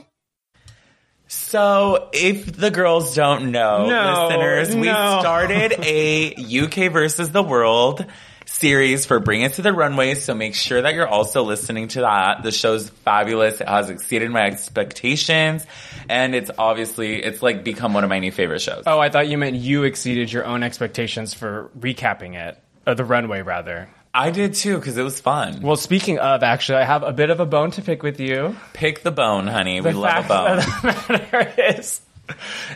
[1.27, 5.17] So, if the girls don't know, No, listeners, we no.
[5.19, 8.05] started a UK versus the world
[8.45, 10.15] series for Bring It to the Runway.
[10.15, 12.43] So make sure that you're also listening to that.
[12.43, 13.59] The show's fabulous.
[13.59, 15.65] It has exceeded my expectations.
[16.09, 18.83] And it's obviously, it's like become one of my new favorite shows.
[18.87, 22.57] Oh, I thought you meant you exceeded your own expectations for recapping it.
[22.87, 23.89] Or the runway, rather.
[24.17, 25.61] I did too, because it was fun.
[25.61, 28.55] Well, speaking of, actually, I have a bit of a bone to pick with you.
[28.73, 29.79] Pick the bone, honey.
[29.79, 30.57] The we love a fact bone.
[30.57, 32.01] of the matter is,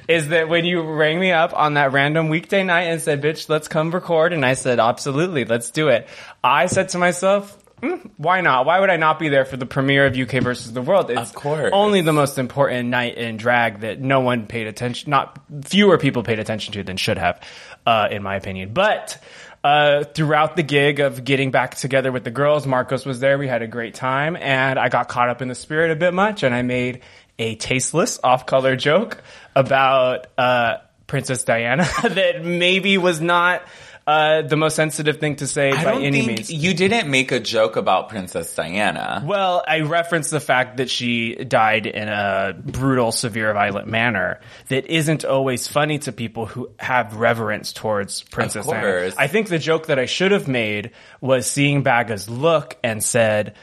[0.08, 3.50] is that when you rang me up on that random weekday night and said, bitch,
[3.50, 6.08] let's come record, and I said, absolutely, let's do it.
[6.44, 8.66] I said to myself, "Mm, why not?
[8.68, 11.10] Why would I not be there for the premiere of UK versus the world?
[11.10, 11.72] It's Of course.
[11.74, 16.22] only the most important night in drag that no one paid attention, not fewer people
[16.24, 17.42] paid attention to than should have,
[17.88, 18.74] uh, in my opinion.
[18.74, 19.18] But
[19.64, 23.38] uh, throughout the gig of getting back together with the girls, Marcos was there.
[23.38, 26.14] We had a great time, and I got caught up in the spirit a bit
[26.14, 27.02] much, and I made
[27.38, 29.22] a tasteless, off-color joke
[29.56, 33.64] about uh, Princess Diana that maybe was not.
[34.08, 36.52] Uh, the most sensitive thing to say I by don't any think means.
[36.52, 39.24] you didn't make a joke about Princess Diana.
[39.26, 44.88] Well, I referenced the fact that she died in a brutal, severe, violent manner that
[44.88, 49.14] isn't always funny to people who have reverence towards Princess Diana.
[49.18, 53.56] I think the joke that I should have made was seeing Baga's look and said,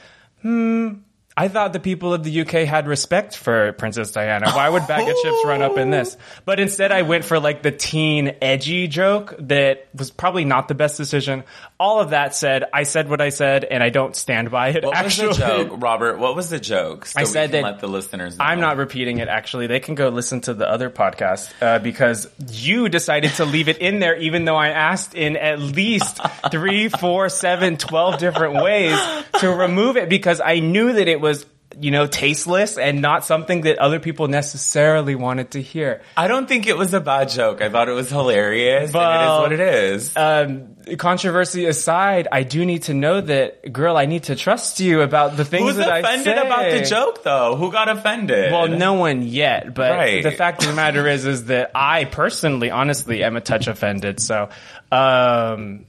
[0.43, 0.95] hmm,
[1.39, 4.51] I thought the people of the UK had respect for Princess Diana.
[4.51, 6.17] Why would Baga Chipz run up in this?
[6.45, 10.75] But instead I went for like the teen edgy joke that was probably not the
[10.75, 11.45] best decision.
[11.79, 14.85] All of that said, I said what I said and I don't stand by it.
[14.85, 16.19] What Actually, was the joke, Robert?
[16.19, 17.07] What was the joke?
[17.07, 18.37] So I said that let the listeners.
[18.37, 18.45] Know.
[18.45, 19.29] I'm not repeating it.
[19.29, 23.69] Actually, they can go listen to the other podcast uh, because you decided to leave
[23.69, 26.19] it in there, even though I asked in at least
[26.51, 28.99] three, four, seven, twelve different ways
[29.39, 31.28] to remove it because I knew that it was.
[31.29, 31.47] Was
[31.79, 36.01] you know, tasteless and not something that other people necessarily wanted to hear.
[36.17, 37.61] I don't think it was a bad joke.
[37.61, 38.93] I thought it was hilarious.
[38.93, 40.17] And it is what it is.
[40.17, 45.03] Um, controversy aside, I do need to know that, girl, I need to trust you
[45.03, 46.47] about the things Who's that I offended say.
[46.47, 47.55] about the joke, though?
[47.55, 48.51] Who got offended?
[48.51, 50.23] Well, no one yet, but Right.
[50.23, 54.21] the fact of the matter is, is that I personally, honestly, am a touch offended.
[54.21, 54.49] So,
[54.91, 55.85] um,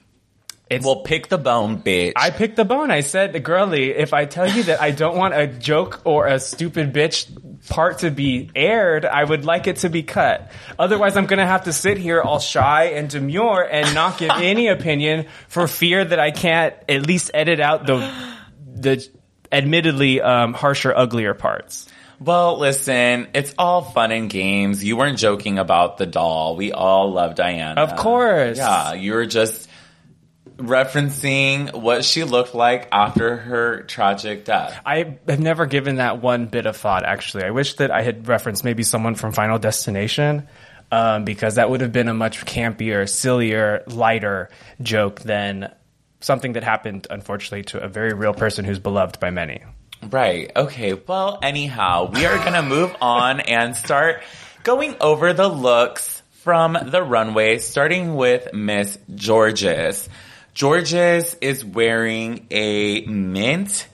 [0.70, 0.86] it's.
[0.86, 2.14] Well, pick the bone, bitch.
[2.16, 2.92] I picked the bone.
[2.92, 6.28] I said, the girly, if I tell you that I don't want a joke or
[6.28, 10.52] a stupid bitch part to be aired, I would like it to be cut.
[10.78, 14.68] Otherwise, I'm gonna have to sit here all shy and demure and not give any
[14.68, 18.12] opinion for fear that I can't at least edit out the,
[18.76, 19.08] the
[19.52, 21.88] admittedly, um, harsher, uglier parts.
[22.20, 24.84] Well, listen, it's all fun and games.
[24.84, 26.58] You weren't joking about the doll.
[26.58, 27.80] We all love Diana.
[27.82, 28.58] Of course.
[28.58, 29.69] Yeah, you were just
[30.60, 34.80] referencing what she looked like after her tragic death.
[34.86, 37.46] I have never given that one bit of thought, actually.
[37.46, 40.48] I wish that I had referenced maybe someone from Final Destination,
[40.92, 44.50] um, because that would have been a much campier, sillier, lighter
[44.82, 45.74] joke than
[46.20, 49.64] something that happened, unfortunately, to a very real person who's beloved by many.
[50.10, 50.52] Right.
[50.56, 50.94] Okay.
[50.94, 54.24] Well, anyhow, we are going to move on and start
[54.64, 60.08] going over the looks from the runway, starting with Miss Jorgeous.
[60.60, 63.88] Jorgeous is wearing a mint,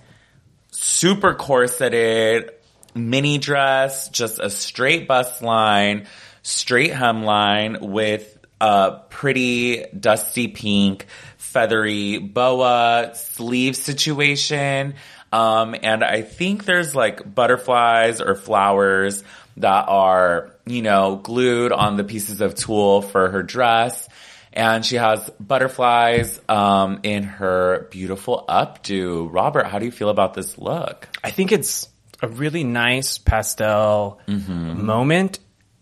[0.71, 2.49] super corseted
[2.95, 6.08] mini dress, just a straight bust line,
[6.41, 11.06] straight hemline with a pretty dusty pink,
[11.38, 14.95] feathery boa sleeve situation.
[15.32, 19.23] Um, and I think there's like butterflies or flowers
[19.58, 24.10] that are, you know, glued on the pieces of tulle for her dress.
[24.56, 29.28] And she has butterflies um, in her beautiful updo.
[29.32, 31.10] Robert, how do you feel about this look?
[31.24, 31.89] I think it's
[32.22, 35.39] a really nice pastel moment.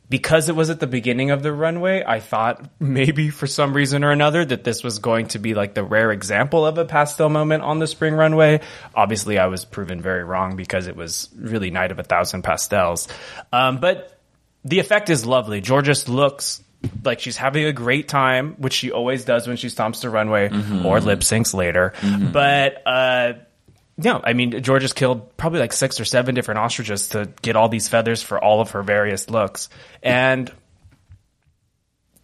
[0.09, 4.03] Because it was at the beginning of the runway, I thought maybe for some reason
[4.03, 7.29] or another that this was going to be like the rare example of a pastel
[7.29, 8.61] moment on the spring runway.
[8.93, 13.07] Obviously, I was proven very wrong because it was really night of a thousand pastels.
[13.51, 14.19] Um, but
[14.63, 15.61] the effect is lovely.
[15.61, 16.61] Jorgeous looks
[17.03, 20.49] like she's having a great time, which she always does when she stomps the runway
[20.83, 21.93] or lip syncs later.
[22.31, 23.33] But uh,
[23.97, 27.69] no, I mean Jorgeous killed probably like six or seven different ostriches to get all
[27.69, 29.69] these feathers for all of her various looks.
[30.01, 30.51] And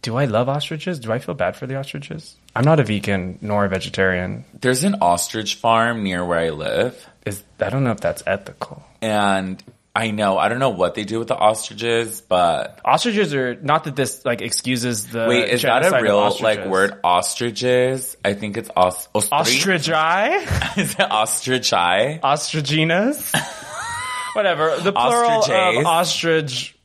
[0.02, 0.98] do I love ostriches?
[0.98, 2.34] Do I feel bad for the ostriches?
[2.56, 4.44] I'm not a vegan nor a vegetarian.
[4.58, 8.82] There's an ostrich farm near where I live, Is I don't know if that's ethical.
[9.02, 9.62] and
[10.00, 13.84] I know I don't know what they do with the ostriches, but Ostriches are not
[13.84, 16.98] that this like excuses the wait, is that a real like word?
[17.04, 18.16] Ostriches?
[18.24, 22.20] I think it's os- ostri- Ostrichi, is it ostrichi?
[22.20, 23.34] ostriginas,
[24.34, 24.76] whatever.
[24.78, 25.78] The plural Ostriches.
[25.80, 26.76] of ostrich.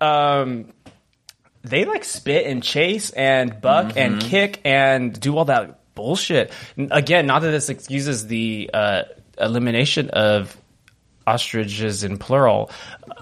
[0.00, 0.72] Um,
[1.62, 4.28] they like spit and chase and buck and Mm-hmm.
[4.28, 6.52] kick and do all that bullshit.
[6.76, 9.02] Again, not that this excuses the uh,
[9.38, 10.56] elimination of
[11.26, 12.70] ostriches in plural,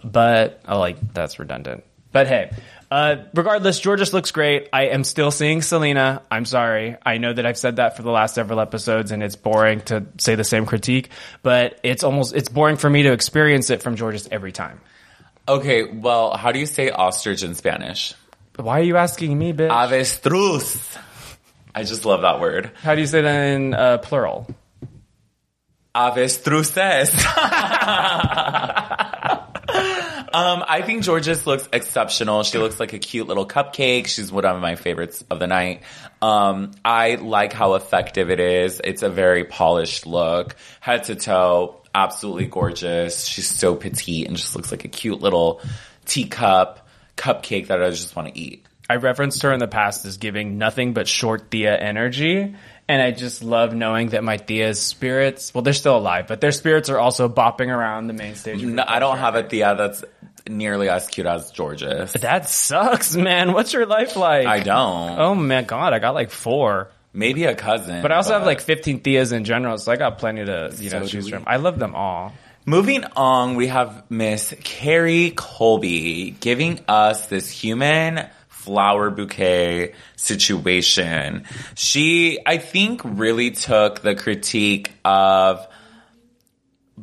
[0.04, 1.84] but oh, like that's redundant.
[2.12, 2.50] But hey,
[2.90, 4.68] uh, regardless, Jorgeous looks great.
[4.70, 6.20] I am still seeing Selena.
[6.30, 6.98] I'm sorry.
[7.04, 10.04] I know that I've said that for the last several episodes, and it's boring to
[10.18, 11.08] say the same critique.
[11.42, 14.80] But it's almost it's boring for me to experience it from Jorgeous every time.
[15.48, 18.14] Okay, well, how do you say ostrich in Spanish?
[18.56, 19.70] Why are you asking me, bitch?
[19.70, 20.98] Avestruz.
[21.74, 22.70] I just love that word.
[22.82, 24.54] How do you say that in uh, plural?
[25.94, 27.12] Avestruces.
[30.32, 32.42] um, I think Jorgeous looks exceptional.
[32.44, 34.06] She looks like a cute little cupcake.
[34.06, 35.82] She's one of my favorites of the night.
[36.22, 38.80] Um, I like how effective it is.
[38.82, 43.26] It's a very polished look, head to toe, absolutely gorgeous.
[43.26, 45.60] She's so petite and just looks like a cute little
[46.06, 48.66] teacup cupcake that I just want to eat.
[48.88, 52.54] I referenced her in the past as giving nothing but short Thea energy.
[52.88, 56.52] And I just love knowing that my Thea's spirits, well, they're still alive, but their
[56.52, 58.62] spirits are also bopping around the main stage.
[58.62, 60.04] No, I don't have a Thea that's
[60.48, 62.12] nearly as cute as Jorgeous.
[62.14, 63.52] That sucks, man.
[63.52, 64.46] What's your life like?
[64.46, 65.18] I don't.
[65.18, 66.90] Oh my god, I got like four.
[67.14, 68.02] Maybe a cousin.
[68.02, 70.90] But I also have like 15 Theas in general, so I got plenty to, you
[70.90, 71.30] know, So do choose we.
[71.30, 71.44] from.
[71.46, 72.32] I love them all.
[72.64, 78.26] Moving on, we have Miss Kerri Colby giving us this human
[78.64, 81.44] flower bouquet situation.
[81.74, 85.66] She, I think, really took the critique of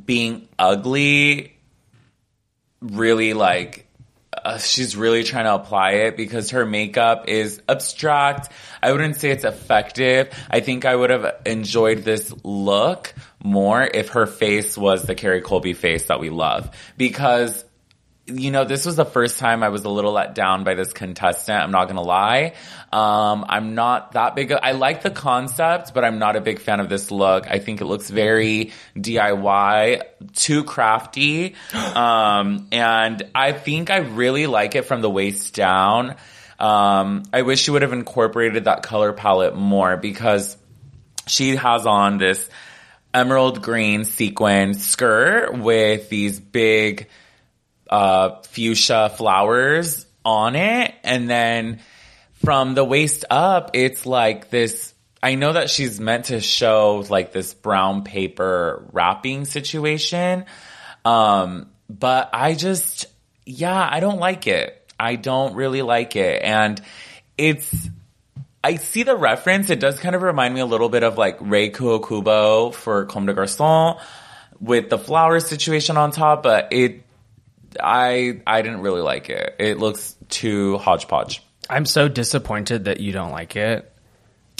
[0.05, 1.55] being ugly
[2.81, 3.85] really like
[4.31, 8.49] uh, she's really trying to apply it because her makeup is abstract.
[8.81, 10.33] I wouldn't say it's effective.
[10.49, 15.43] I think I would have enjoyed this look more if her face was the Kerri
[15.43, 17.65] Colby face that we love because
[18.29, 20.93] you know, this was the first time I was a little let down by this
[20.93, 21.61] contestant.
[21.61, 22.53] I'm not gonna lie.
[22.91, 24.51] Um, I'm not that big.
[24.51, 27.47] Of, I like the concept, but I'm not a big fan of this look.
[27.47, 30.01] I think it looks very DIY,
[30.33, 31.55] too crafty.
[31.89, 36.15] Um, and I think I really like it from the waist down.
[36.59, 40.55] Um, I wish she would have incorporated that color palette more because
[41.27, 42.47] she has on this
[43.13, 47.07] emerald green sequin skirt with these big
[47.89, 50.93] uh, fuchsia flowers on it.
[51.03, 51.79] And then
[52.43, 54.93] from the waist up, it's like this.
[55.21, 60.45] I know that she's meant to show like this brown paper wrapping situation.
[61.03, 63.07] Um, but I just,
[63.45, 64.75] yeah, I don't like it.
[64.99, 66.41] I don't really like it.
[66.43, 66.81] And
[67.37, 67.89] it's,
[68.63, 69.69] I see the reference.
[69.69, 73.25] It does kind of remind me a little bit of like Rei Kawakubo for Comme
[73.25, 73.99] des Garçons
[74.59, 77.03] with the flower situation on top, but it,
[77.79, 79.55] I, I didn't really like it.
[79.59, 81.41] It looks too hodgepodge.
[81.69, 83.91] I'm so disappointed that you don't like it.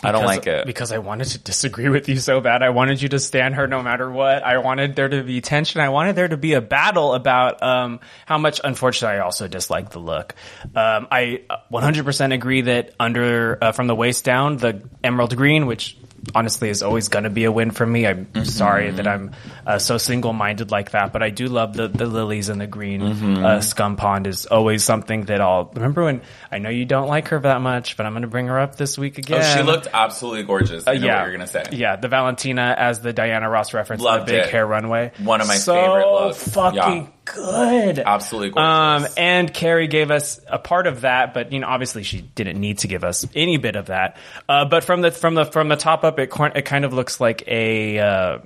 [0.02, 0.66] I don't like it.
[0.66, 2.64] because I wanted to disagree with you so bad.
[2.64, 4.44] I wanted you to stand her no matter what.
[4.44, 5.82] I wanted there to be tension.
[5.82, 8.62] I wanted there to be a battle about um, how much.
[8.64, 10.36] Unfortunately, I also dislike the look.
[10.76, 15.66] Um, I uh, 100% agree that under uh, from the waist down, the emerald green,
[15.66, 15.98] which
[16.36, 18.06] honestly is always going to be a win for me.
[18.08, 18.44] I'm Mm-hmm.
[18.44, 19.32] sorry that I'm
[19.66, 22.68] uh, so single minded like that, but I do love the the lilies and the
[22.68, 23.02] green.
[23.02, 23.46] Mm-hmm.
[23.46, 26.22] Uh, scum pond is always something that I'll remember when.
[26.52, 28.76] I know you don't like her that much, but I'm going to bring her up
[28.76, 29.42] this week again.
[29.44, 30.88] Oh, she looked absolutely gorgeous.
[30.88, 31.64] I know Uh, yeah, what you're gonna say.
[31.72, 34.50] Yeah, the Valentina as the Diana Ross reference, Loved the big it.
[34.50, 35.12] hair runway.
[35.24, 36.50] One of my so favorite looks.
[36.54, 37.08] Fucking Yeah.
[37.34, 38.00] Good.
[38.00, 42.22] Absolutely Um, and Kerri gave us a part of that, but you know, obviously she
[42.22, 44.18] didn't need to give us any bit of that.
[44.48, 47.20] Uh, but from the from the from the top up, it it kind of looks
[47.20, 48.40] like a uh,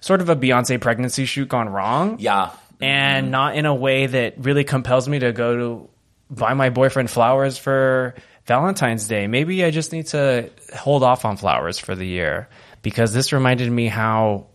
[0.00, 2.50] sort of a Beyonce pregnancy shoot gone wrong yeah.
[2.80, 5.88] and not in a way that really compels me to go to
[6.30, 8.14] buy my boyfriend flowers for
[8.46, 9.26] Valentine's Day.
[9.26, 12.48] Maybe I just need to hold off on flowers for the year
[12.82, 14.46] because this reminded me how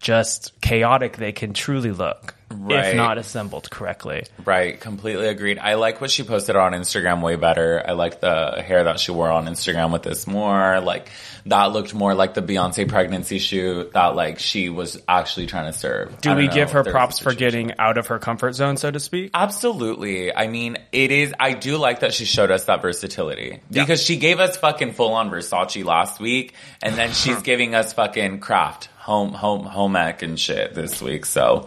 [0.00, 2.34] just chaotic they can truly look.
[2.52, 2.88] Right.
[2.88, 4.24] if not assembled correctly.
[4.44, 5.58] Right, completely agreed.
[5.58, 7.82] I like what she posted on Instagram way better.
[7.86, 10.80] I like the hair that she wore on Instagram with this more.
[10.80, 11.08] Like
[11.46, 15.76] that looked more like the Beyonce pregnancy shoot that like she was actually trying to
[15.78, 16.20] serve.
[16.20, 19.00] Do we know give her props for getting out of her comfort zone, so to
[19.00, 19.30] speak?
[19.34, 20.34] Absolutely.
[20.34, 24.16] I mean, it is, I do like that she showed us that versatility because she
[24.16, 28.88] gave us fucking full on Versace last week and then she's giving us fucking craft,
[28.98, 31.26] home, home, home ec and shit this week.
[31.26, 31.66] So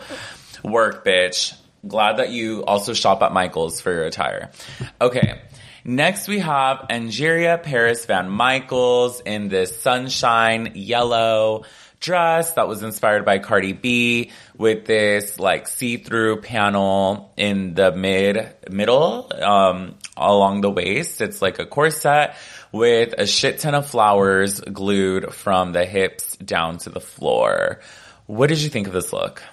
[0.65, 1.55] work, bitch.
[1.87, 4.51] Glad that you also shop at Michael's for your attire.
[4.99, 5.39] Okay.
[5.83, 11.63] Next we have Angeria Paris Van Michaels in this sunshine yellow
[11.99, 18.53] dress that was inspired by Cardi B with this like see-through panel in the mid
[18.69, 21.21] middle um along the waist.
[21.21, 22.35] It's like a corset
[22.71, 27.79] with a shit ton of flowers glued from the hips down to the floor.
[28.25, 29.43] What did you think of this look?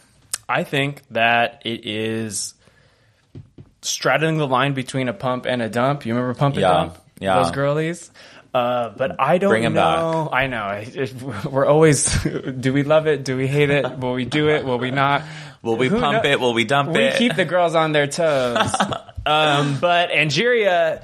[0.53, 2.55] I think that it is
[3.81, 6.07] straddling the line between a pump and a dump.
[6.07, 6.99] You remember pump and Yeah, dump?
[7.19, 7.43] yeah.
[7.43, 8.11] Those girlies.
[8.55, 10.29] Uh, but I don't Bring know.
[10.31, 10.85] I know.
[11.51, 12.23] We're always.
[12.61, 13.25] do we love it?
[13.25, 13.99] Do we hate it?
[13.99, 14.65] Will we do it?
[14.65, 15.23] Will we not?
[15.62, 16.38] Will we Who pump it?
[16.38, 17.12] Will we dump We it?
[17.15, 18.75] We keep the girls on their toes.
[19.27, 21.03] um, but Angeria,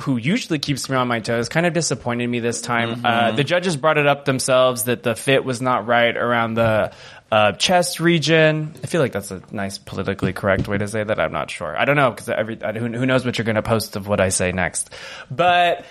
[0.00, 3.04] who usually keeps me on my toes, kind of disappointed me this time.
[3.04, 3.36] Uh, Mm-hmm.
[3.36, 6.92] the judges brought it up themselves that the fit was not right around the
[7.32, 8.74] uh, chest region.
[8.84, 11.18] I feel like that's a nice politically correct way to say that.
[11.18, 11.74] I'm not sure.
[11.74, 14.20] I don't know because every who, who knows what you're going to post of what
[14.20, 14.90] I say next.
[15.30, 15.86] But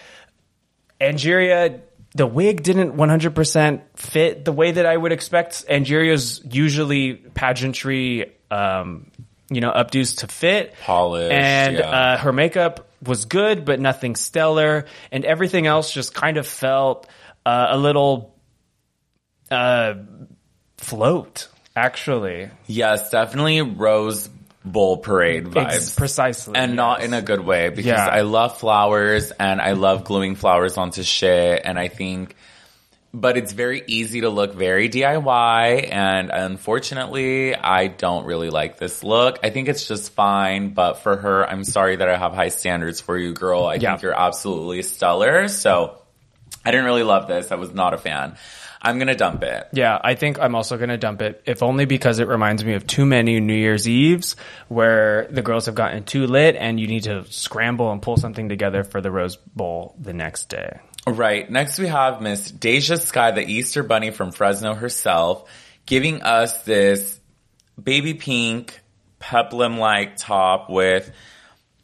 [1.02, 1.82] Angeria,
[2.14, 9.10] the wig didn't 100% fit the way that I would expect Angeria's usually pageantry, um,
[9.50, 10.76] you know, updos to fit.
[10.84, 11.90] Polished, And yeah.
[11.90, 14.86] uh, her makeup was good, but nothing stellar.
[15.12, 17.08] And everything else just kind of felt
[17.48, 18.36] uh, a little
[19.50, 19.96] uh,
[20.82, 22.50] float, actually.
[22.68, 24.30] yes, definitely Rose
[24.64, 25.66] Bowl parade vibes.
[25.74, 26.56] Ex- precisely.
[26.56, 28.06] and not in a good way because Yeah.
[28.06, 32.36] I love flowers and I love gluing flowers onto shit and I think
[33.14, 39.04] but it's very easy to look very DIY and unfortunately I don't really like this
[39.04, 39.40] look.
[39.44, 43.02] I think it's just fine, but for her, I'm sorry that I have high standards
[43.02, 43.66] for you, girl.
[43.66, 43.92] I Yeah.
[43.92, 45.48] think you're absolutely stellar.
[45.50, 45.98] So
[46.64, 47.52] I didn't really love this.
[47.52, 48.38] I was not a fan.
[48.82, 49.68] I'm gonna dump it.
[49.74, 52.74] Yeah, I think I'm also going to dump it, if only because it reminds me
[52.74, 54.36] of too many New Year's Eves
[54.70, 58.50] where the girls have gotten too lit and you need to scramble and pull something
[58.50, 60.80] together for the Rose Bowl the next day.
[61.06, 61.50] Right.
[61.50, 65.50] Next we have Miss Deja Skye, the Easter Bunny from Fresno herself,
[65.86, 67.20] giving us this
[67.82, 68.80] baby pink
[69.20, 71.12] peplum-like top with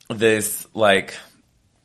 [0.10, 1.16] this like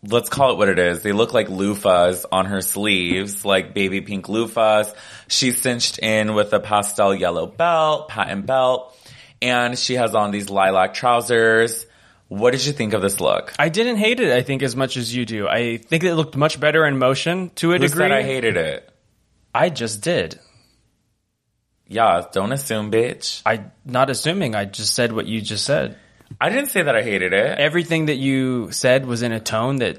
[0.02, 1.02] let's call it what it is.
[1.02, 4.94] They look like loofahs on her sleeves, like baby pink loofahs.
[5.28, 8.96] She's cinched in with a pastel yellow belt, patent belt,
[9.40, 11.86] and she has on these lilac trousers.
[12.28, 13.52] What did you think of this look?
[13.58, 15.46] I didn't hate it, I think, as much as you do.
[15.46, 18.04] I think it looked much better in motion to a Who degree.
[18.04, 18.88] said I hated it?
[19.54, 20.40] I just did.
[21.86, 23.42] Yeah, don't assume, bitch.
[23.44, 24.54] I not assuming.
[24.54, 25.98] I just said what you just said.
[26.40, 27.58] I didn't say that I hated it.
[27.58, 29.98] Everything that you said was in a tone that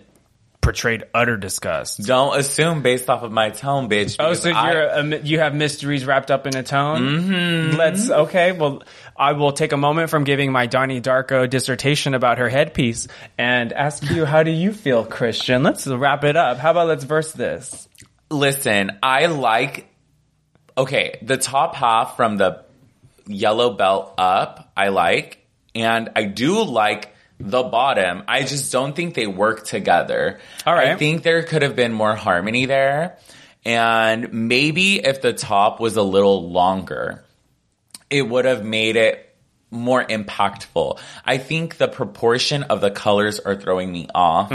[0.62, 2.02] portrayed utter disgust.
[2.06, 4.16] Don't assume based off of my tone, bitch.
[4.18, 7.02] Oh, so I- you're a, you have mysteries wrapped up in a tone.
[7.02, 7.78] Mm-hmm.
[7.78, 8.54] Let's okay.
[8.54, 8.82] Well,
[9.18, 13.74] I will take a moment from giving my Donnie Darko dissertation about her headpiece and
[13.74, 15.64] ask you, how do you feel, Christian?
[15.64, 16.58] Let's wrap it up.
[16.60, 17.88] How about let's verse this?
[18.32, 18.92] listen.
[19.04, 19.90] I like.
[20.76, 22.64] Okay, the top half from the
[23.28, 25.43] yellow belt up, I like,
[25.76, 28.24] and I do like the bottom.
[28.28, 30.40] I just don't think they work together.
[30.66, 30.90] All right.
[30.90, 33.18] I think there could have been more harmony there,
[33.66, 37.24] and maybe if the top was a little longer,
[38.10, 39.30] it would have made it
[39.72, 41.00] more impactful.
[41.26, 44.52] I think the proportion of the colors are throwing me off.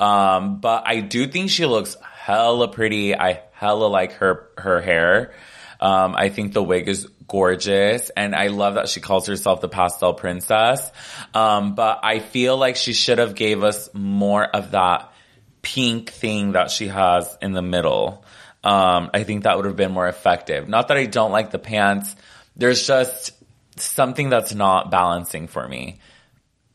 [0.00, 3.16] Um, but I do think she looks hella pretty.
[3.16, 5.34] I hella like her, her hair.
[5.82, 9.68] Um, I think the wig is gorgeous and I love that she calls herself the
[9.68, 10.92] pastel princess.
[11.34, 15.12] Um, but I feel like she should have gave us more of that
[15.60, 18.24] pink thing that she has in the middle.
[18.62, 20.68] Um, I think that would have been more effective.
[20.68, 22.14] Not that I don't like the pants.
[22.54, 23.32] There's just
[23.76, 25.98] something that's not balancing for me.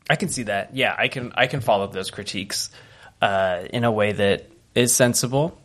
[0.10, 0.76] I can see that.
[0.76, 1.32] Yeah, I can.
[1.36, 2.70] I can follow those critiques
[3.22, 5.58] uh, in a way that is sensible.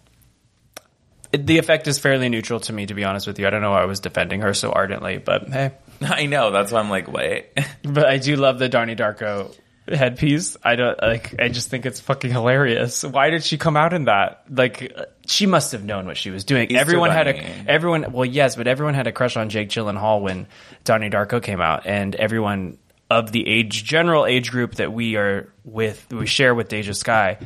[1.33, 3.47] The effect is fairly neutral to me, to be honest with you.
[3.47, 5.73] I don't know why I was defending her so ardently, but hey.
[6.03, 6.51] I know.
[6.51, 7.47] That's why I'm like, wait.
[7.83, 9.55] But I do love the Donnie Darko
[9.89, 10.57] headpiece.
[10.63, 11.35] I don't like.
[11.41, 13.03] I just think it's fucking hilarious.
[13.03, 14.45] Why did she come out in that?
[14.49, 14.95] Like,
[15.27, 16.69] she must have known what she was doing.
[16.69, 17.37] Easter everyone had a
[17.69, 18.13] everyone.
[18.13, 20.47] Well, yes, but everyone had a crush on Jake Gyllenhaal when
[20.85, 22.79] Donnie Darko came out, and everyone
[23.11, 27.39] of the age general age group that we are with, we share with Deja Skye,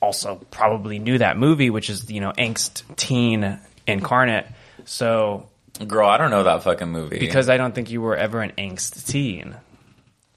[0.00, 4.46] also probably knew that movie, which is you know angst teen incarnate.
[4.84, 5.48] So
[5.86, 7.18] Girl, I don't know that fucking movie.
[7.18, 9.54] because I don't think you were ever an angst teen.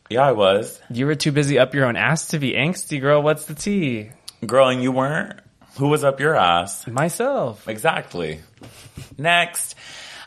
[0.10, 0.82] yeah, I was.
[0.90, 3.22] You were too busy up your own ass to be angsty, girl.
[3.22, 4.10] What's the tea?
[4.46, 5.40] Girl, and you weren't?
[5.78, 6.88] Who was up your ass?
[6.88, 7.68] Myself.
[7.70, 8.40] Exactly.
[9.18, 9.76] Next.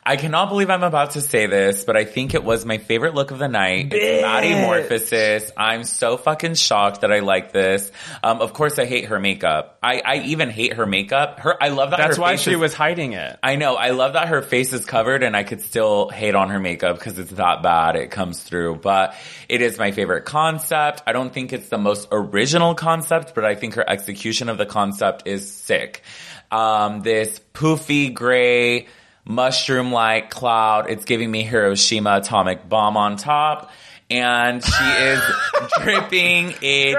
[0.04, 3.14] I cannot believe I'm about to say this, but I think it was my favorite
[3.14, 3.92] look of the night.
[3.92, 5.52] It's Maddy Morphosis.
[5.56, 7.92] I'm so fucking shocked that I like this.
[8.20, 9.78] Um, of course, I hate her makeup.
[9.80, 11.38] I, I even hate her makeup.
[11.38, 11.98] Her, I love that.
[11.98, 13.38] That's why she is- was hiding it.
[13.44, 13.76] I know.
[13.76, 16.98] I love that her face is covered and I could still hate on her makeup
[16.98, 17.94] because it's that bad.
[17.94, 19.14] It comes through, but
[19.48, 21.04] it is my favorite concept.
[21.06, 24.66] I don't think it's the most original concept, but I think her execution of the
[24.66, 26.02] concept is sick.
[26.50, 28.88] Um, this poofy gray
[29.24, 30.90] mushroom-like cloud.
[30.90, 33.70] It's giving me Hiroshima atomic bomb on top.
[34.10, 35.22] And she is
[35.82, 36.94] dripping in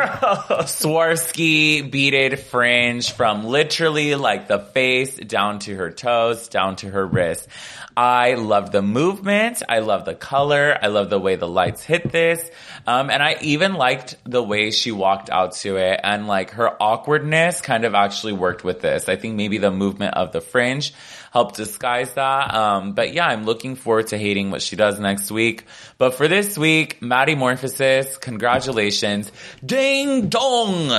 [0.65, 7.05] Swarovski beaded fringe from literally like the face down to her toes, down to her
[7.05, 7.47] wrist.
[7.95, 9.61] I love the movement.
[9.69, 10.75] I love the color.
[10.81, 12.49] I love the way the lights hit this.
[12.85, 16.69] Um, and I even liked the way she walked out to it and like her
[16.81, 19.07] awkwardness kind of actually worked with this.
[19.07, 20.93] I think maybe the movement of the fringe
[21.31, 22.53] helped disguise that.
[22.53, 25.65] Um, but yeah, I'm looking forward to hating what she does next week.
[25.97, 29.31] But for this week, Maddy Morphosis, congratulations.
[29.65, 30.91] Ding dong!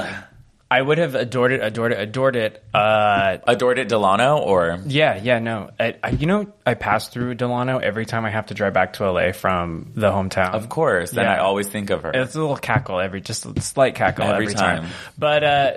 [0.75, 2.63] I would have adored it, adored it, adored it.
[2.75, 4.81] Uh, Adored it Delano or?
[4.87, 5.71] yeah, yeah, no.
[5.79, 8.95] I, I, you know, I pass through Delano every time I have to drive back
[8.95, 10.53] to LA from the hometown.
[10.55, 11.11] Of course.
[11.11, 11.35] And Yeah.
[11.35, 12.11] I always think of her.
[12.13, 14.83] It's a little cackle every, just a slight cackle Every every, time.
[14.83, 14.91] time.
[15.17, 15.73] But, uh,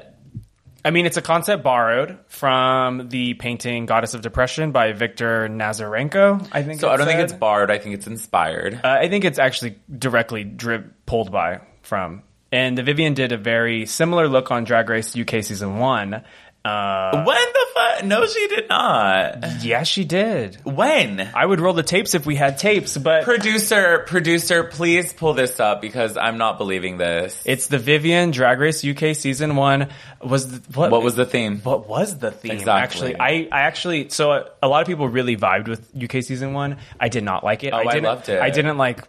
[0.84, 6.48] I mean, it's a concept borrowed from the painting Goddess of Depression by Victor Nazarenko,
[6.52, 7.70] I think so I don't think it's borrowed.
[7.70, 8.74] I think it's inspired.
[8.84, 12.24] Uh, I think it's actually directly drip pulled by from.
[12.52, 16.24] And the Vivienne did a very similar look on Drag Race UK season one.
[16.64, 18.04] Uh, when the fuck?
[18.04, 19.64] No, she did not.
[19.64, 20.58] yeah, she did.
[20.66, 21.30] When?
[21.34, 25.62] I would roll the tapes if we had tapes, but Producer, producer, please pull this
[25.62, 27.42] up because I'm not believing this.
[27.46, 29.90] it's the Vivienne Drag Race UK season one.
[30.22, 30.92] Was the, what?
[30.92, 31.60] What was the theme?
[31.60, 32.52] What was the theme?
[32.52, 33.14] Exactly.
[33.16, 36.54] Actually, I, I actually so a, a lot of people really vibed with UK season
[36.54, 36.78] one.
[37.00, 37.72] I did not like it.
[37.72, 38.42] Oh, I didn't, loved it.
[38.42, 39.08] I didn't like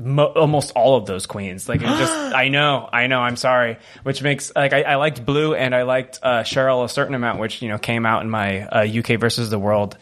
[0.00, 1.68] mo- almost all of those queens.
[1.68, 3.20] Like it just, I know, I know.
[3.20, 3.78] I'm sorry.
[4.02, 7.38] Which makes like I, I liked Blue and I liked uh, Cheryl a certain amount,
[7.38, 9.96] which you know came out in my uh, UK versus the World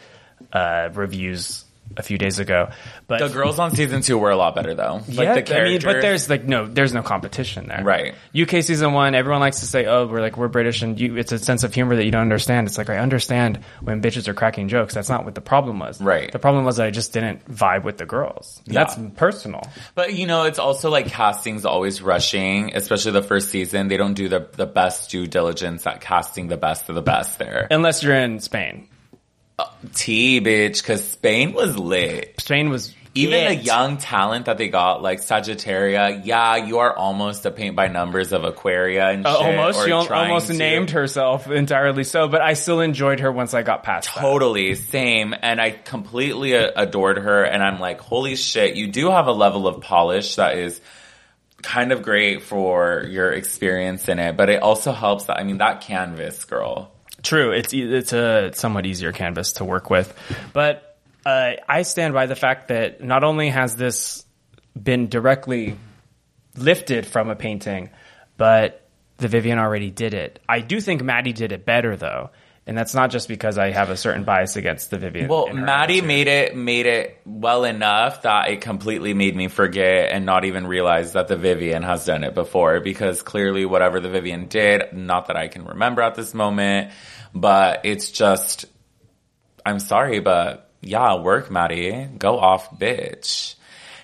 [0.53, 1.65] uh, reviews
[1.97, 2.69] a few days ago.
[3.07, 5.01] But The girls on season two were a lot better though.
[5.07, 7.83] Like yeah, the I mean, but there's like no, there's no competition there.
[7.83, 8.15] Right.
[8.39, 11.31] UK season one, everyone likes to say, "Oh, we're like we're British," and you, it's
[11.31, 12.67] a sense of humor that you don't understand.
[12.67, 14.93] It's like I understand when bitches are cracking jokes.
[14.93, 16.01] That's not what the problem was.
[16.01, 16.31] Right.
[16.31, 18.61] The problem was that I just didn't vibe with the girls.
[18.65, 18.85] Yeah.
[18.85, 19.63] That's personal.
[19.95, 23.87] But you know, it's also like casting's always rushing, especially the first season.
[23.87, 27.39] They don't do the the best due diligence at casting the best of the best
[27.39, 27.67] there.
[27.71, 28.87] Unless you're in Spain.
[29.95, 32.35] T bitch, cause Spain was lit.
[32.39, 37.45] Spain was Even the young talent that they got, like Sagittaria, yeah, you are almost
[37.45, 40.53] a paint by numbers of Aquaria and Uh, shit, almost she almost to.
[40.53, 44.21] named herself entirely so, but I still enjoyed her once I got past that.
[44.21, 45.33] Totally, same.
[45.41, 47.43] And I completely uh, adored her.
[47.43, 50.79] And I'm like, holy shit, you do have a level of polish that is
[51.61, 54.37] kind of great for your experience in it.
[54.37, 56.91] But it also helps that, I mean, that canvas, girl.
[57.23, 60.13] True, it's it's a somewhat easier canvas to work with,
[60.53, 64.25] but uh, I stand by the fact that not only has this
[64.81, 65.77] been directly
[66.55, 67.89] lifted from a painting,
[68.37, 70.39] but the Vivienne already did it.
[70.47, 72.31] I do think Maddy did it better though,
[72.69, 75.27] and that's not just because I have a certain bias against the Vivienne.
[75.27, 80.23] Well, Maddy made it made it well enough that it completely made me forget and
[80.23, 84.49] not even realize that the Vivienne has done it before because clearly whatever the Vivienne
[84.49, 86.91] did, not that I can remember at this moment,
[87.33, 88.65] but it's just
[89.65, 92.07] I'm sorry, but yeah, work, Maddy.
[92.19, 93.55] Go off, bitch.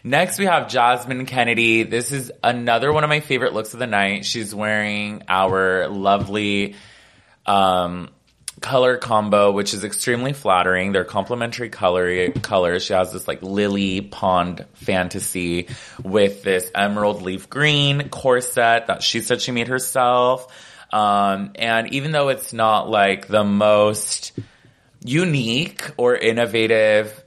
[0.03, 1.83] Next, we have Jasmine Kennedy.
[1.83, 4.25] This is another one of my favorite looks of the night.
[4.25, 6.73] She's wearing our lovely
[7.45, 8.09] um,
[8.65, 10.91] color combo, which is extremely flattering.
[10.91, 12.83] They're complementary color colors.
[12.83, 15.67] She has this like lily pond fantasy
[16.03, 20.47] with this emerald leaf green corset that she said she made herself.
[20.91, 24.31] Um, and even though it's not like the most
[25.03, 27.23] unique or innovative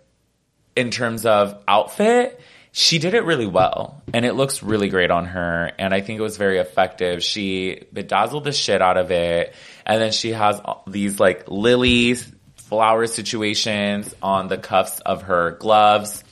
[0.74, 2.40] in terms of outfit,
[2.72, 6.18] she did it really well and it looks really great on her and i think
[6.18, 9.54] it was very effective she bedazzled the shit out of it
[9.88, 16.22] and then she has these like lilies flower situations on the cuffs of her gloves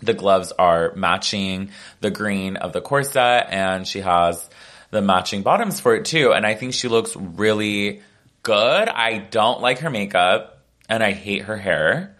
[0.00, 1.70] the gloves are matching
[2.00, 4.48] the green of the corset and she has
[4.90, 8.00] the matching bottoms for it too and i think she looks really
[8.42, 12.14] good i don't like her makeup and i hate her hair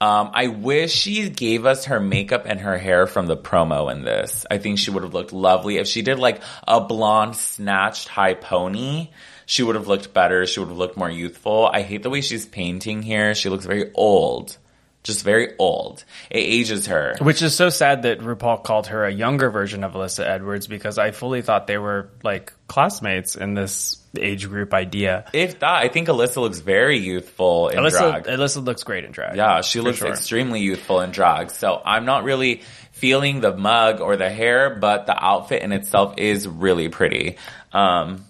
[0.00, 4.04] um, I wish she gave us her makeup and her hair from the promo in
[4.04, 4.46] this.
[4.48, 5.78] I think she would have looked lovely.
[5.78, 9.10] If she did like a blonde snatched high pony,
[9.48, 10.44] she would have looked better.
[10.44, 11.70] She would have looked more youthful.
[11.72, 13.34] I hate the way she's painting here.
[13.34, 14.58] She looks very old.
[15.02, 16.04] Just very old.
[16.28, 17.16] It ages her.
[17.22, 20.98] Which is so sad that RuPaul called her a younger version of Alyssa Edwards because
[20.98, 25.24] I fully thought they were like classmates in this age group idea.
[25.32, 28.24] If that, I think Alyssa looks very youthful in Alyssa, drag.
[28.24, 29.34] Alyssa looks great in drag.
[29.38, 30.08] Yeah, she looks sure.
[30.08, 31.52] extremely youthful in drag.
[31.52, 32.60] So I'm not really
[32.92, 37.38] feeling the mug or the hair, but the outfit in itself is really pretty.
[37.72, 38.26] Um,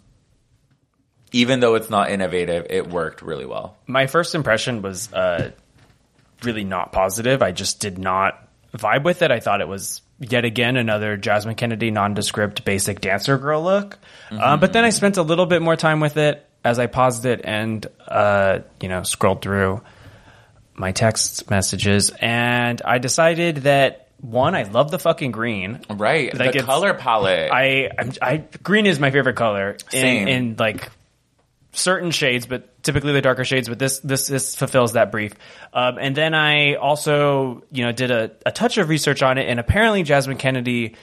[1.32, 3.76] even though it's not innovative, it worked really well.
[3.86, 5.50] My first impression was uh,
[6.42, 7.42] really not positive.
[7.42, 9.30] I just did not vibe with it.
[9.30, 13.98] I thought it was yet again another Jasmine Kennedy nondescript basic dancer girl look.
[14.30, 17.24] Uh, but then I spent a little bit more time with it as I paused
[17.24, 19.82] it and uh, you know scrolled through
[20.74, 25.80] my text messages, and I decided that one, I love the fucking green.
[25.90, 26.36] Right.
[26.36, 27.50] Like, the color palette.
[27.52, 30.28] I, I'm, I green is my favorite color Same.
[30.28, 30.90] in, in like
[31.78, 33.68] certain shades, but typically the darker shades.
[33.68, 35.34] But this this this fulfills that brief.
[35.72, 39.48] Um, and then I also you know did a, a touch of research on it,
[39.48, 40.96] and apparently Jasmine Kennedy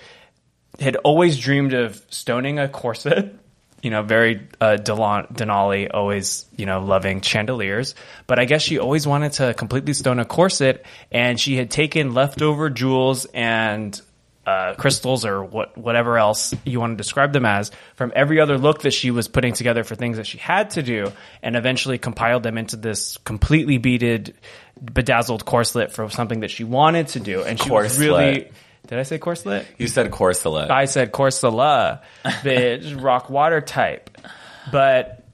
[0.80, 3.36] had always dreamed of stoning a corset.
[3.84, 7.94] You know, very uh, Denali, always you know loving chandeliers.
[8.26, 12.16] But I guess she always wanted to completely stone a corset, and she had taken
[12.16, 14.02] leftover jewels and
[14.46, 18.58] uh, crystals or what whatever else you want to describe them as from every other
[18.58, 21.98] look that she was putting together for things that she had to do, and eventually
[21.98, 24.36] compiled them into this completely beaded,
[24.94, 27.44] bedazzled corselet for something that she wanted to do.
[27.44, 28.52] And she was really.
[28.88, 29.66] Did I say corselet?
[29.80, 30.70] you said corselet.
[30.70, 34.16] I said Corsola, bitch, rock water type.
[34.72, 35.25] But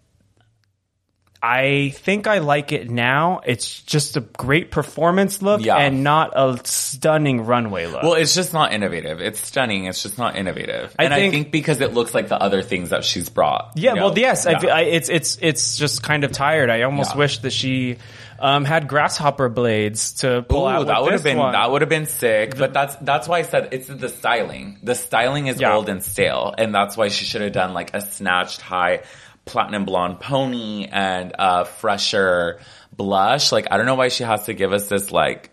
[1.43, 3.41] I think I like it now.
[3.45, 5.77] It's just a great performance look Yeah.
[5.77, 8.03] and not a stunning runway look.
[8.03, 9.19] well, it's just not innovative.
[9.21, 9.85] It's stunning.
[9.85, 10.95] It's just not innovative.
[10.99, 13.71] I and I think- think because it looks like the other things that she's brought.
[13.75, 14.05] yeah, you know?
[14.09, 14.59] well, yes, Yeah.
[14.67, 16.69] I, it's it's it's just kind of tired.
[16.69, 17.17] I almost Yeah.
[17.17, 17.97] wish that she
[18.39, 20.87] um, had grasshopper blades to pull Ooh, out.
[20.87, 21.53] that would have been one.
[21.53, 22.57] that would have been sick.
[22.57, 24.77] But that's that's why I said it's the styling.
[24.83, 28.01] The styling is old and stale, and that's why she should have done like a
[28.01, 29.01] snatched high
[29.45, 32.59] platinum blonde pony and a fresher
[32.95, 33.51] blush.
[33.51, 35.51] Like I don't know why she has to give us this like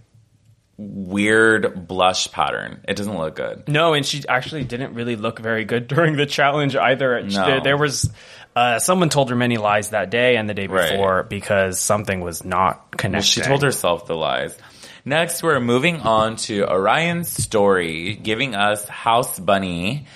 [0.76, 2.80] weird blush pattern.
[2.86, 3.68] It doesn't look good.
[3.68, 7.20] No, and she actually didn't really look very good during the challenge either.
[7.22, 7.47] No.
[7.47, 8.11] There, there was
[8.55, 10.91] uh, someone told her many lies that day and the day Right.
[10.93, 13.16] before because something was not connected.
[13.16, 14.57] Well, she told herself the lies.
[15.05, 20.07] Next, we're moving on to Orion Story, giving us House Bunny.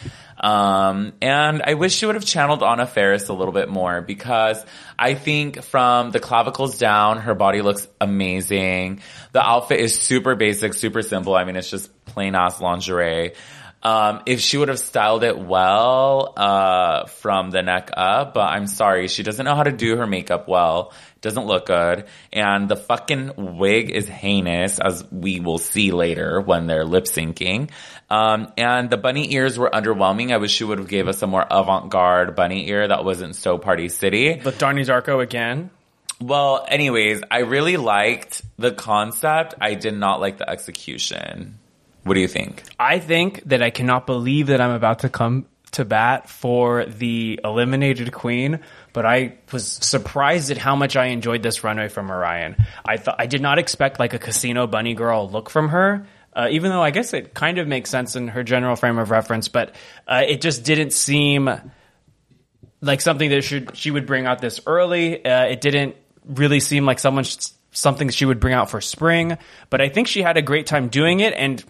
[0.43, 4.64] Um, and I wish she would have channeled Anna Faris a little bit more because
[4.99, 9.03] I think from the clavicles down, her body looks amazing.
[9.30, 11.36] The outfit is super basic, super simple.
[11.36, 13.34] I mean, it's just plain ass lingerie.
[13.83, 18.68] Um, if she would have styled it well, uh, from the neck up, but I'm
[18.68, 20.93] sorry, she doesn't know how to do her makeup well.
[21.20, 22.07] Doesn't look good.
[22.33, 27.70] And the fucking wig is heinous, as we will see later when they're lip syncing.
[28.09, 30.33] Um, and the bunny ears were underwhelming.
[30.33, 33.59] I wish she would have gave us a more avant-garde bunny ear that wasn't so
[33.59, 34.35] Party City.
[34.35, 35.70] But Donnie Darko again.
[36.20, 39.55] Well, anyways, I really liked the concept.
[39.61, 41.59] I did not like the execution.
[42.05, 42.65] What do you think?
[42.79, 47.41] I think that I cannot believe that I'm about to come to bat for the
[47.43, 48.61] eliminated queen,
[48.93, 52.57] but I was surprised at how much I enjoyed this runway from Orion.
[52.85, 56.07] I thought I did not expect like a casino bunny girl look from her.
[56.35, 59.11] Uh, even though I guess it kind of makes sense in her general frame of
[59.11, 59.75] reference, but
[60.09, 61.51] uh, it just didn't seem
[62.81, 65.23] like something that should she would bring out this early.
[65.23, 65.95] Uh, it didn't
[66.25, 67.25] really seem like someone
[67.71, 69.37] something she would bring out for spring,
[69.69, 71.35] but I think she had a great time doing it.
[71.35, 71.63] And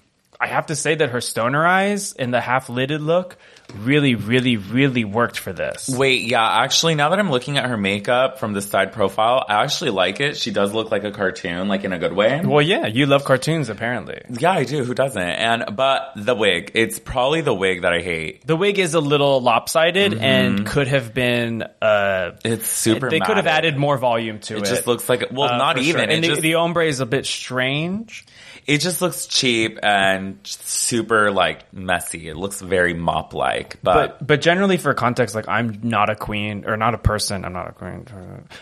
[0.43, 3.36] I have to say that her stoner eyes and the half lidded look
[3.78, 5.88] really, really, really worked for this.
[5.88, 9.62] Wait, yeah, actually, now that I'm looking at her makeup from the side profile, I
[9.62, 10.36] actually like it.
[10.36, 12.40] She does look like a cartoon, like in a good way.
[12.45, 14.20] Well, yeah, you love cartoons apparently.
[14.30, 14.82] Yeah, I do.
[14.84, 15.22] Who doesn't?
[15.22, 18.45] And but the wig, it's probably the wig that I hate.
[18.45, 21.62] The wig is a little lopsided and could have been.
[21.80, 23.11] Uh, It's super.
[23.11, 24.62] they could have added more volume to it.
[24.62, 26.01] It just looks like well, uh, not even.
[26.03, 26.11] sure.
[26.11, 28.26] And the, just the ombre is a bit strange.
[28.66, 32.28] It just looks cheap and super like messy.
[32.28, 36.16] It looks very mop like, but, But but generally, for context, like I'm not a
[36.16, 37.44] queen or not a person.
[37.44, 38.06] I'm not a queen.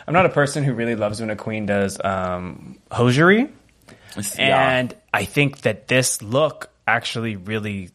[0.07, 3.49] I'm not a person who really loves when a queen does um, hosiery.
[4.37, 4.79] yeah.
[4.79, 7.91] And I think that this look actually really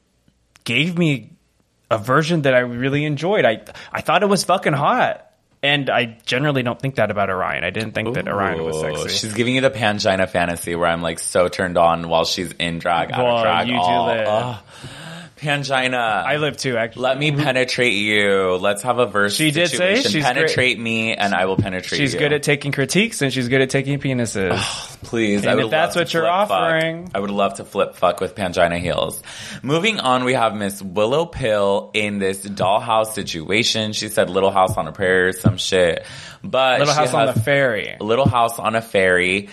[0.64, 1.32] gave me
[1.92, 3.46] a version that I really enjoyed.
[3.46, 5.25] I I thought it was fucking hot.
[5.66, 7.64] And I generally don't think that about Orion.
[7.64, 9.10] I didn't think that Orion was sexy.
[9.10, 12.78] She's giving you the Pangina fantasy where I'm like so turned on while she's in
[12.78, 13.68] drag, out of drag.
[13.68, 14.06] you do all.
[14.06, 14.62] live.
[15.38, 16.24] Pangina.
[16.24, 17.04] I live too, actually.
[17.04, 18.56] Let me penetrate you.
[18.56, 19.36] Let's have a verse.
[19.36, 22.06] She did say she's penetrate me, and I will penetrate you.
[22.06, 22.20] She's you.
[22.20, 24.58] good at taking critiques and she's good at taking penises.
[25.04, 26.52] Please, And if that's what you're flip fuck.
[26.52, 27.12] offering.
[27.14, 29.22] I would love to flip fuck with Pangina Heals.
[29.62, 33.94] Moving on, we have Miss Willow Pill in this dollhouse situation.
[33.94, 36.06] She said Little House on a Prairie or some shit,
[36.44, 37.96] but Little House on the Ferry.
[38.00, 39.50] Little House on a Ferry.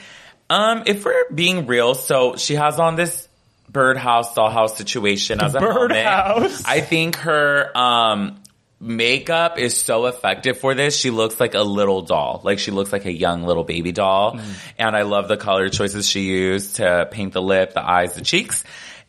[0.49, 3.29] Um, if we're being real, so she has on this
[3.71, 5.61] birdhouse dollhouse situation as a.
[5.61, 6.65] Birdhouse.
[6.65, 8.43] I think her um
[8.83, 10.97] makeup is so effective for this.
[10.97, 12.41] She looks like a little doll.
[12.45, 14.41] Like she looks like a young little baby doll.
[14.79, 18.23] And I love the color choices she used to paint the lip, the eyes, the
[18.23, 18.65] cheeks.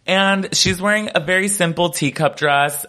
[0.06, 2.86] And she's wearing a very simple teacup dress.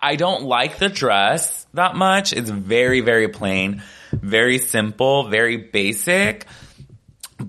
[0.00, 2.32] I don't like the dress that much.
[2.32, 6.46] It's very, very plain, very simple, very basic.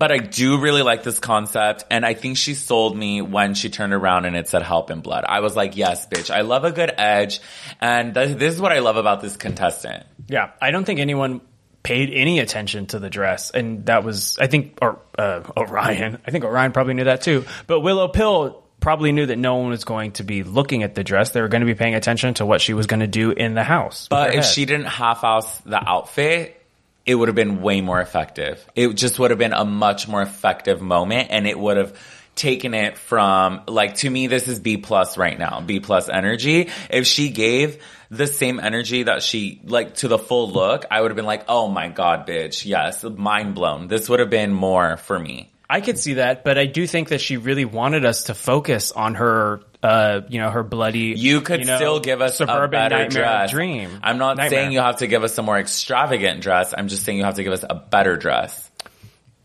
[0.03, 3.69] But I do really like this concept, and I think she sold me when she
[3.69, 5.23] turned around and it said help in blood.
[5.25, 6.29] I was like, yes, bitch.
[6.29, 7.39] I love a good edge,
[7.79, 10.05] and th- this is what I love about this contestant.
[10.27, 11.39] Yeah, I don't think anyone
[11.83, 16.19] paid any attention to the dress, and that was, I think, or uh, Orion.
[16.27, 17.45] I think Orion probably knew that too.
[17.67, 21.05] But Willow Pill probably knew that no one was going to be looking at the
[21.05, 21.29] dress.
[21.29, 23.53] They were going to be paying attention to what she was going to do in
[23.53, 24.09] the house.
[24.09, 24.45] But if head.
[24.53, 26.59] she didn't half-ass the outfit,
[27.05, 28.65] it would have been way more effective.
[28.75, 31.97] It just would have been a much more effective moment, and it would have
[32.35, 36.69] taken it from like to me this is B plus right now, B plus energy.
[36.89, 41.11] If she gave the same energy that she like to the full look, I would
[41.11, 43.87] have been like, oh my god, bitch, yes, mind blown.
[43.87, 45.51] This would have been more for me.
[45.69, 48.91] I could see that, but I do think that she really wanted us to focus
[48.91, 51.13] on her, uh, you know, her bloody.
[51.17, 53.51] You could know, still give us a suburban better nightmare dress.
[53.51, 53.99] dream.
[54.01, 54.49] I'm not Nightmare.
[54.61, 56.73] saying you have to give us a more extravagant dress.
[56.75, 58.71] I'm just saying you have to give us a better dress.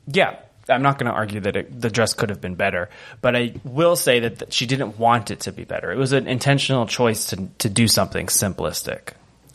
[0.06, 0.36] Yeah,
[0.68, 2.88] I'm not going to argue that it, the dress could have been better,
[3.20, 5.90] but I will say that th- she didn't want it to be better.
[5.92, 9.10] It was an intentional choice to to do something simplistic.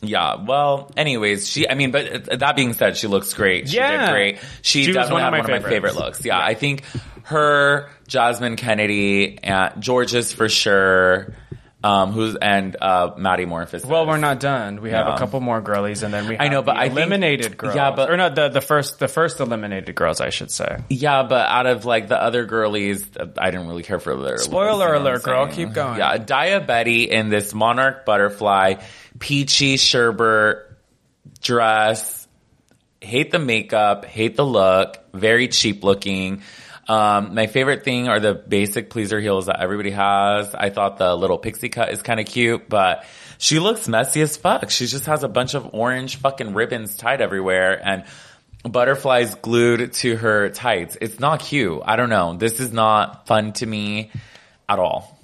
[0.06, 3.70] Yeah, well, anyways, she, I mean, but uh, that being said, she looks great.
[3.70, 4.08] She Yeah.
[4.08, 4.40] did great.
[4.62, 6.26] She, She definitely one of had my one of my favorite looks.
[6.26, 6.84] Yeah, I think
[7.24, 11.34] her, Jasmine Kennedy, and Jorgeous for sure,
[11.84, 13.84] um, who's, and, uh, Maddy Morphus.
[13.84, 14.82] Well, we're not done.
[14.84, 15.14] We have No.
[15.14, 17.76] a couple more girlies, and then we have I know, but I think- eliminated girls.
[17.76, 20.78] yeah, but- or not the the first the first eliminated girls, I should say.
[20.92, 24.38] Yeah, but out of like the other girlies, uh, I didn't really care for their
[24.38, 25.48] Spoiler looks, you know what alert, girl.
[25.48, 25.98] Keep going.
[25.98, 28.76] Yeah, Daya Betty in this monarch butterfly,
[29.18, 30.58] peachy sherbet
[31.42, 32.28] dress.
[33.02, 36.42] Hate the makeup, hate the look, very cheap looking.
[36.88, 40.54] Um, my favorite thing are the basic pleaser heels that everybody has.
[40.54, 43.06] I thought the little pixie cut is kind of cute, but
[43.38, 44.70] she looks messy as fuck.
[44.70, 48.04] She just has a bunch of orange fucking ribbons tied everywhere and
[48.64, 50.98] butterflies glued to her tights.
[51.00, 51.82] It's not cute.
[51.86, 52.36] I don't know.
[52.36, 54.12] This is not fun to me
[54.68, 55.18] at all.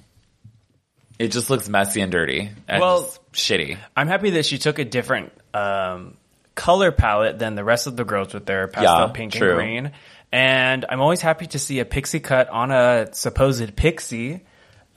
[1.18, 3.76] It just looks messy and dirty and Well- shitty.
[3.96, 6.16] I'm happy that she took a different um,
[6.54, 9.50] color palette than the rest of the girls with their pastel Yeah, pink true.
[9.50, 9.92] and green.
[10.32, 14.44] And I'm always happy to see a pixie cut on a supposed pixie.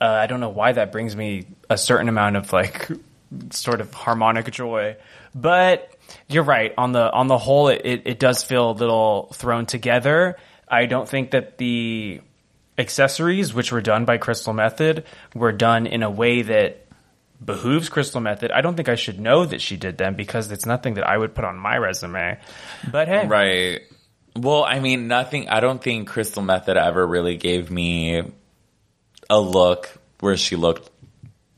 [0.00, 2.88] Uh, I don't know why that brings me a certain amount of like
[3.50, 4.96] sort of harmonic joy,
[5.34, 5.96] but
[6.28, 6.72] you're right.
[6.78, 10.36] On the on the whole, it, it, it does feel a little thrown together.
[10.68, 12.20] I don't think that the
[12.78, 15.04] accessories, which were done by Crystal Methyd,
[15.34, 16.86] were done in a way that
[17.44, 18.50] behooves Crystal Methyd.
[18.52, 21.16] I don't think I should know that she did them because it's nothing that I
[21.16, 22.38] would put on my resume.
[22.90, 23.82] But hey, Right.
[24.36, 25.48] Well, I mean, nothing.
[25.48, 28.22] I don't think Crystal Methyd ever really gave me
[29.30, 30.90] a look where she looked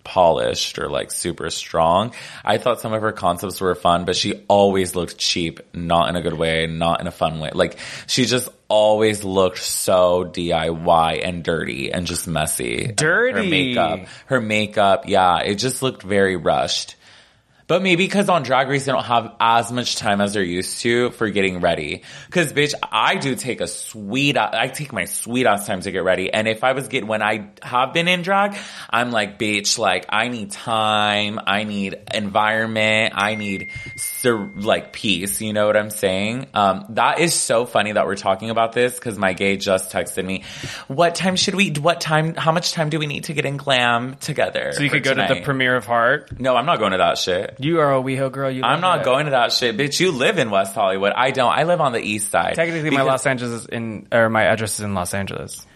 [0.04, 2.12] polished or like super strong.
[2.44, 6.16] I thought some of her concepts were fun, but she always looked cheap, not in
[6.16, 7.50] a good way, not in a fun way.
[7.52, 12.86] Like she just always looked so DIY and dirty and just messy.
[12.86, 13.50] Her Dirty.
[13.50, 16.95] makeup, her makeup, yeah, it just looked very rushed.
[17.66, 20.80] But maybe because on Drag Race they don't have as much time as they're used
[20.80, 22.02] to for getting ready.
[22.30, 26.04] Cause bitch, I do take a sweet, I take my sweet ass time to get
[26.04, 26.32] ready.
[26.32, 28.56] And if I was get, when I have been in drag,
[28.88, 35.40] I'm like, bitch, like I need time, I need environment, I need sur- like peace.
[35.40, 36.46] You know what I'm saying?
[36.54, 40.24] Um, that is so funny that we're talking about this cause my gay just texted
[40.24, 40.44] me,
[40.86, 43.56] what time should we, what time, how much time do we need to get in
[43.56, 44.70] glam together?
[44.72, 46.38] So you could go to the premiere of Heart.
[46.38, 47.55] No, I'm not going to that shit.
[47.58, 48.50] You are a WeHo girl.
[48.50, 50.00] You I'm not going to that shit, bitch.
[50.00, 51.12] You live in West Hollywood.
[51.14, 51.52] I don't.
[51.52, 52.54] I live on the east side.
[52.54, 55.66] Technically, my Los Angeles is in, or my address is in Los Angeles.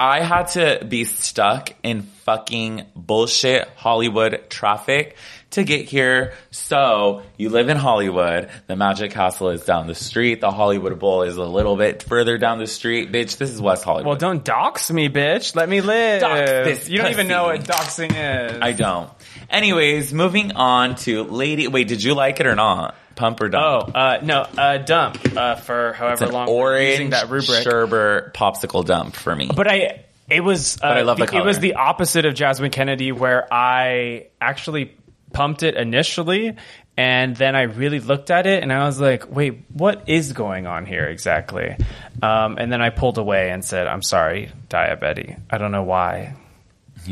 [0.00, 5.16] I had to be stuck in fucking bullshit Hollywood traffic
[5.50, 6.34] to get here.
[6.52, 8.48] So you live in Hollywood.
[8.68, 10.40] The Magic Castle is down the street.
[10.40, 13.10] The Hollywood Bowl is a little bit further down the street.
[13.10, 14.06] Bitch, this is West Hollywood.
[14.06, 15.56] Well, don't dox me, bitch.
[15.56, 16.20] Let me live.
[16.20, 18.58] Dox this you don't even know what doxing is.
[18.60, 19.10] I don't.
[19.50, 21.68] Anyways, moving on to Lady.
[21.68, 22.94] Wait, did you like it or not?
[23.16, 23.96] Pump or oh, dump?
[23.96, 27.62] uh, no, uh, dump uh, for however it's an long we're using orange that rubric.
[27.64, 29.50] sherbet popsicle dump for me.
[29.54, 33.10] But I, it was, uh, I love the it was the opposite of Jasmine Kennedy,
[33.10, 34.94] where I actually
[35.32, 36.56] pumped it initially,
[36.96, 40.66] and then I really looked at it, and I was like, "Wait, what is going
[40.66, 41.76] on here exactly?"
[42.22, 45.36] Um, and then I pulled away and said, "I'm sorry, diabetes.
[45.50, 46.36] I don't know why."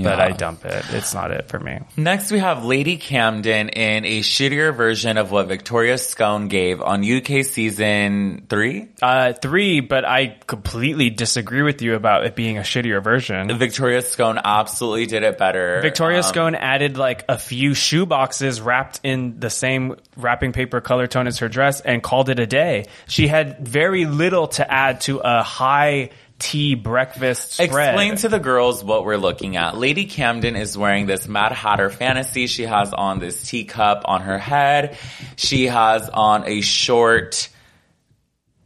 [0.05, 0.85] But I dump it.
[0.91, 1.81] It's not it for me.
[1.97, 7.03] Next, we have Lady Camden in a shittier version of what Victoria Scone gave on
[7.05, 8.89] UK season three.
[9.03, 13.57] Uh, three, but I completely disagree with you about it being a shittier version.
[13.59, 15.81] Victoria Scone absolutely did it better.
[15.81, 20.81] Victoria Um, Scone added like a few shoe boxes wrapped in the same wrapping paper
[20.81, 22.85] color tone as her dress and called it a day.
[23.07, 27.68] She had very little to add to a high tea breakfast spread.
[27.68, 29.76] Explain to the girls what we're looking at.
[29.76, 32.47] Lady Camden is wearing this Mad Hatter fantasy.
[32.47, 34.99] She has on this teacup on her head.
[35.37, 37.49] She has on a short,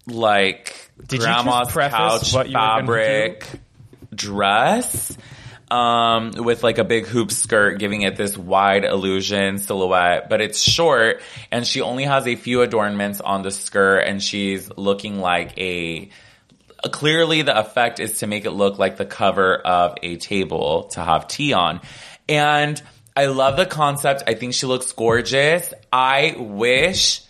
[0.07, 3.47] like Did grandma's couch what you fabric
[4.15, 5.17] dress.
[5.71, 10.61] Um, with like a big hoop skirt, giving it this wide illusion silhouette, but it's
[10.61, 15.57] short and she only has a few adornments on the skirt and she's looking like
[15.59, 16.09] a,
[16.91, 21.03] clearly the effect is to make it look like the cover of a table to
[21.03, 21.81] have tea on.
[22.29, 22.81] And
[23.17, 24.23] I love the concept.
[24.27, 25.75] I think she looks gorgeous.
[25.93, 27.23] I wish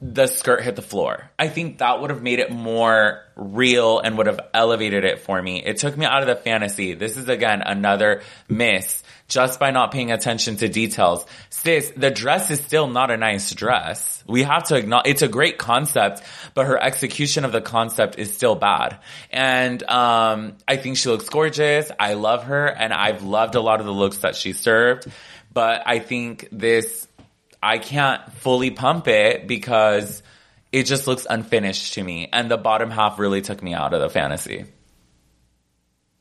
[0.00, 1.30] the skirt hit the floor.
[1.38, 5.40] I think that would have made it more real and would have elevated it for
[5.40, 5.62] me.
[5.62, 6.94] It took me out of the fantasy.
[6.94, 8.99] This is again another miss
[9.30, 11.24] just by not paying attention to details.
[11.48, 14.22] Sis, the dress is still not a nice dress.
[14.26, 16.22] We have to acknowledge, it's a great concept,
[16.52, 18.98] but her execution of the concept is still bad.
[19.30, 21.90] And, um, I think she looks gorgeous.
[21.98, 25.06] I love her and I've loved a lot of the looks that she served.
[25.52, 27.08] But I think this
[27.62, 30.22] I can't fully pump it because
[30.72, 32.28] it just looks unfinished to me.
[32.32, 34.66] And the bottom half really took me out of the fantasy.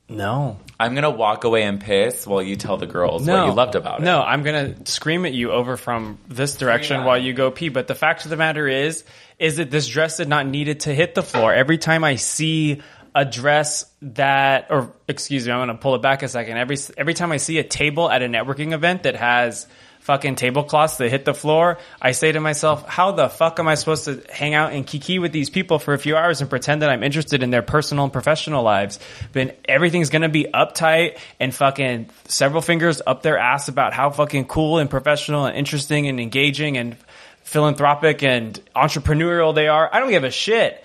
[0.09, 0.57] No.
[0.81, 3.99] I'm gonna walk away and piss while you tell the girls what you loved about
[3.99, 4.03] it.
[4.03, 7.05] No, I'm gonna scream at you over from this direction Yeah.
[7.05, 7.67] while you go pee.
[7.69, 9.03] But the fact of the matter is,
[9.37, 11.53] is that this dress did not needed to hit the floor.
[11.53, 12.81] Every time I see
[13.13, 16.57] a dress that, or excuse me, I'm gonna pull it back a second.
[16.57, 19.67] Every every time I see a table at a networking event that has
[19.99, 23.75] fucking tablecloths that hit the floor, I say to myself, how the fuck am I
[23.75, 26.81] supposed to hang out and kiki with these people for a few hours and pretend
[26.81, 28.99] that I'm interested in their personal and professional lives?
[29.33, 34.45] But everything's gonna be uptight and fucking several fingers up their ass about how fucking
[34.45, 36.97] cool and professional and interesting and engaging and
[37.43, 39.89] philanthropic and entrepreneurial they are.
[39.93, 40.83] I don't give a shit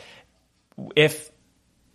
[0.97, 1.31] if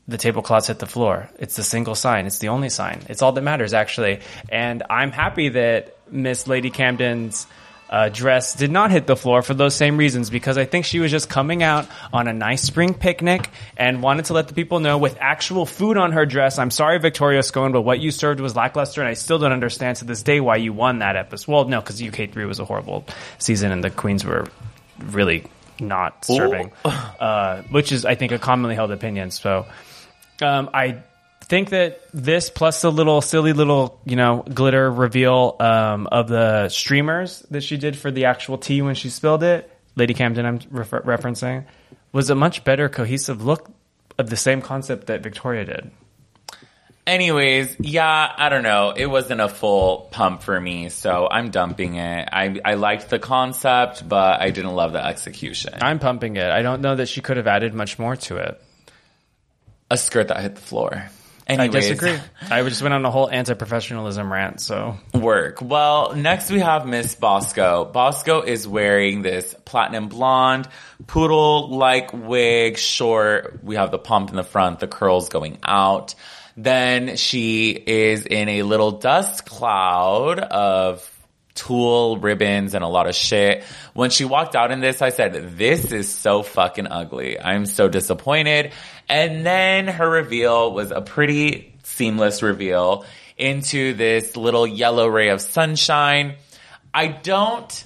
[0.07, 1.29] the tablecloths hit the floor.
[1.37, 2.25] It's the single sign.
[2.25, 3.03] It's the only sign.
[3.09, 4.21] It's all that matters, actually.
[4.49, 7.47] And I'm happy that Miss Lady Camden's
[7.89, 10.99] uh, dress did not hit the floor for those same reasons because I think she
[10.99, 14.79] was just coming out on a nice spring picnic and wanted to let the people
[14.79, 16.59] know with actual food on her dress.
[16.59, 19.97] I'm sorry, Victoria Scone, but what you served was lackluster, and I still don't understand
[19.97, 21.51] to this day why you won that episode.
[21.51, 23.05] Well, no, because UK3 was a horrible
[23.39, 24.45] season and the queens were
[24.99, 25.45] really
[25.79, 29.31] not serving, uh, which is, I think, a commonly held opinion.
[29.31, 29.65] So,
[30.41, 31.01] um, I
[31.49, 36.69] think that this plus the little silly little you know glitter reveal um, of the
[36.69, 40.59] streamers that she did for the actual tea when she spilled it, Lady Camden, I'm
[40.69, 41.65] refer- referencing,
[42.13, 43.69] was a much better cohesive look
[44.17, 45.91] of the same concept that Victoria did.
[47.07, 48.93] Anyways, yeah, I don't know.
[48.95, 52.29] It wasn't a full pump for me, so I'm dumping it.
[52.31, 55.73] I I liked the concept, but I didn't love the execution.
[55.81, 56.47] I'm pumping it.
[56.47, 58.61] I don't know that she could have added much more to it.
[59.89, 61.09] a skirt that hit the floor.
[61.49, 62.19] I Anyways, disagree.
[62.51, 64.61] I just went on a whole anti-professionalism rant.
[64.61, 65.61] So work.
[65.61, 67.85] Well, next we have Miss Bosco.
[67.85, 70.67] Bosco is wearing this platinum blonde
[71.07, 73.63] poodle like wig, short.
[73.63, 76.13] We have the pump in the front, the curls going out.
[76.55, 81.09] Then she is in a little dust cloud of
[81.55, 83.63] tulle ribbons and a lot of shit.
[83.93, 87.39] When she walked out in this, I said, this is so fucking ugly.
[87.39, 88.71] I'm so disappointed.
[89.09, 93.05] And then her reveal was a pretty seamless reveal
[93.37, 96.35] into this little yellow ray of sunshine.
[96.93, 97.85] I don't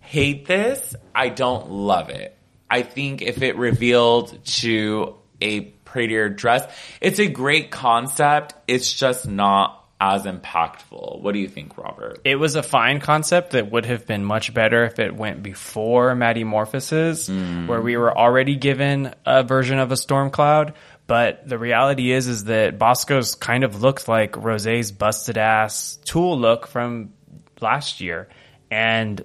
[0.00, 0.94] hate this.
[1.14, 2.36] I don't love it.
[2.70, 6.64] I think if it revealed to a prettier dress,
[7.00, 8.54] it's a great concept.
[8.66, 11.20] It's just not as impactful.
[11.20, 12.20] What do you think, Robert?
[12.24, 16.14] it was a fine concept that would have been much better if it went before
[16.14, 17.66] Maddy Morphosis, hmm.
[17.66, 20.74] where we were already given a version of a storm cloud.
[21.06, 26.38] But the reality is, is that Bosco's kind of looked like Rosé's busted ass tool
[26.38, 27.12] look from
[27.60, 28.28] last year.
[28.70, 29.22] And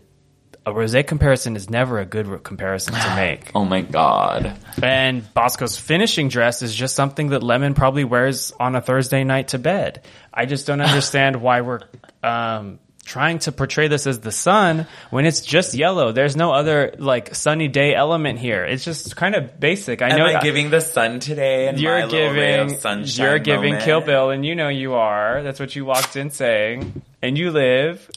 [0.65, 3.51] a Rosé comparison is never a good comparison to make.
[3.55, 4.57] Oh my god.
[4.81, 9.49] And Bosco's finishing dress is just something that Lemon probably wears on a Thursday night
[9.49, 10.03] to bed.
[10.33, 11.81] I just don't understand why we're
[12.23, 12.79] um,
[13.09, 16.11] trying to portray this as the sun when it's just yellow.
[16.11, 18.63] There's no other like sunny day element here.
[18.63, 20.01] It's just kind of basic.
[20.01, 20.25] I know.
[20.27, 23.39] Am know I giving the sun today and you're my little ray giving sunshine you're
[23.39, 23.83] giving moment?
[23.83, 25.41] Kill Bill, and you know you are.
[25.41, 28.09] That's what you walked in saying, and you live.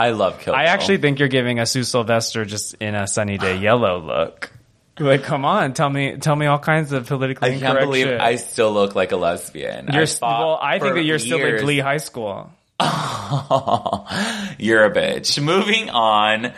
[0.00, 0.72] I love Kill I Bill.
[0.72, 4.50] actually think you're giving a Sue Sylvester just in a sunny day yellow look.
[4.98, 8.20] Like, come on, tell me, tell me all kinds of politically I can't believe shit.
[8.20, 9.88] I still look like a lesbian.
[9.92, 10.58] You're I well.
[10.60, 11.62] I think that you're still in.
[11.62, 12.50] Glee High School.
[14.58, 15.42] You're a bitch.
[15.42, 16.46] Moving on.
[16.46, 16.54] It's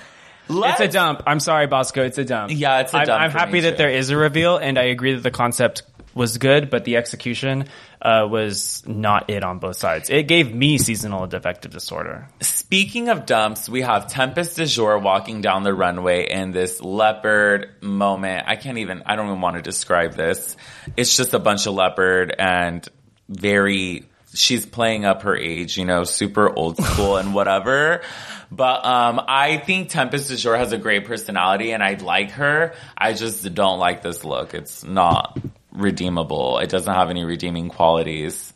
[0.49, 1.23] Let's, a dump.
[1.27, 2.05] I'm sorry, Bosco.
[2.05, 2.53] It's a dump.
[2.55, 3.77] Yeah, it's a I'm, dump I'm for happy that too.
[3.79, 5.83] there is a reveal, and I agree that the concept
[6.15, 7.67] was good, but the execution
[8.01, 10.11] uh, was not it on both sides.
[10.11, 12.29] It gave me seasonal defective disorder.
[12.41, 18.45] Speaking of dumps, we have Tempest DuJour walking down the runway in this leopard moment.
[18.47, 20.57] I can't even, I don't even want to describe this.
[20.97, 22.87] It's just a bunch of leopard and
[23.29, 28.03] very, she's playing up her age, you know, super old school and whatever.
[28.55, 32.75] But um, I think Tempest DuJour has a great personality and I like her.
[32.99, 34.53] I just don't like this look.
[34.53, 35.39] It's not
[35.73, 36.59] redeemable.
[36.59, 38.53] It doesn't have any redeeming qualities.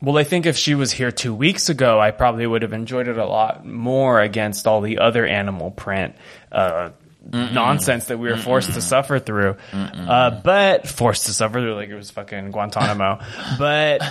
[0.00, 3.08] Well, I think if she was here two weeks ago, I probably would have enjoyed
[3.08, 6.14] it a lot more against all the other animal print
[6.52, 6.90] uh,
[7.32, 9.56] nonsense that we were forced to suffer through.
[9.72, 13.18] Uh, but forced to suffer through like it was fucking Guantanamo.
[13.58, 14.02] but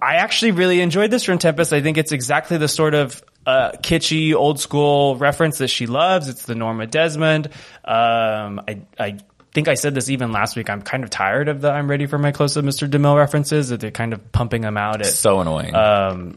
[0.00, 1.72] I actually really enjoyed this from Tempest.
[1.72, 6.28] I think it's exactly the sort of uh, kitschy, old school reference that she loves.
[6.28, 7.48] It's the Norma Desmond.
[7.84, 9.18] Um, I, I
[9.56, 10.68] think I said this even last week.
[10.68, 12.86] I'm kind of tired of the I'm ready for my close up Mr.
[12.86, 15.74] DeMille references that they're kind of pumping them out at So annoying.
[15.74, 16.36] Um,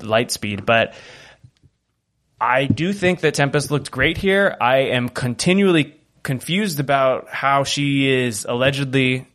[0.00, 0.94] light speed, but
[2.40, 4.56] I do think that Tempest looked great here.
[4.62, 9.26] I am continually confused about how she is allegedly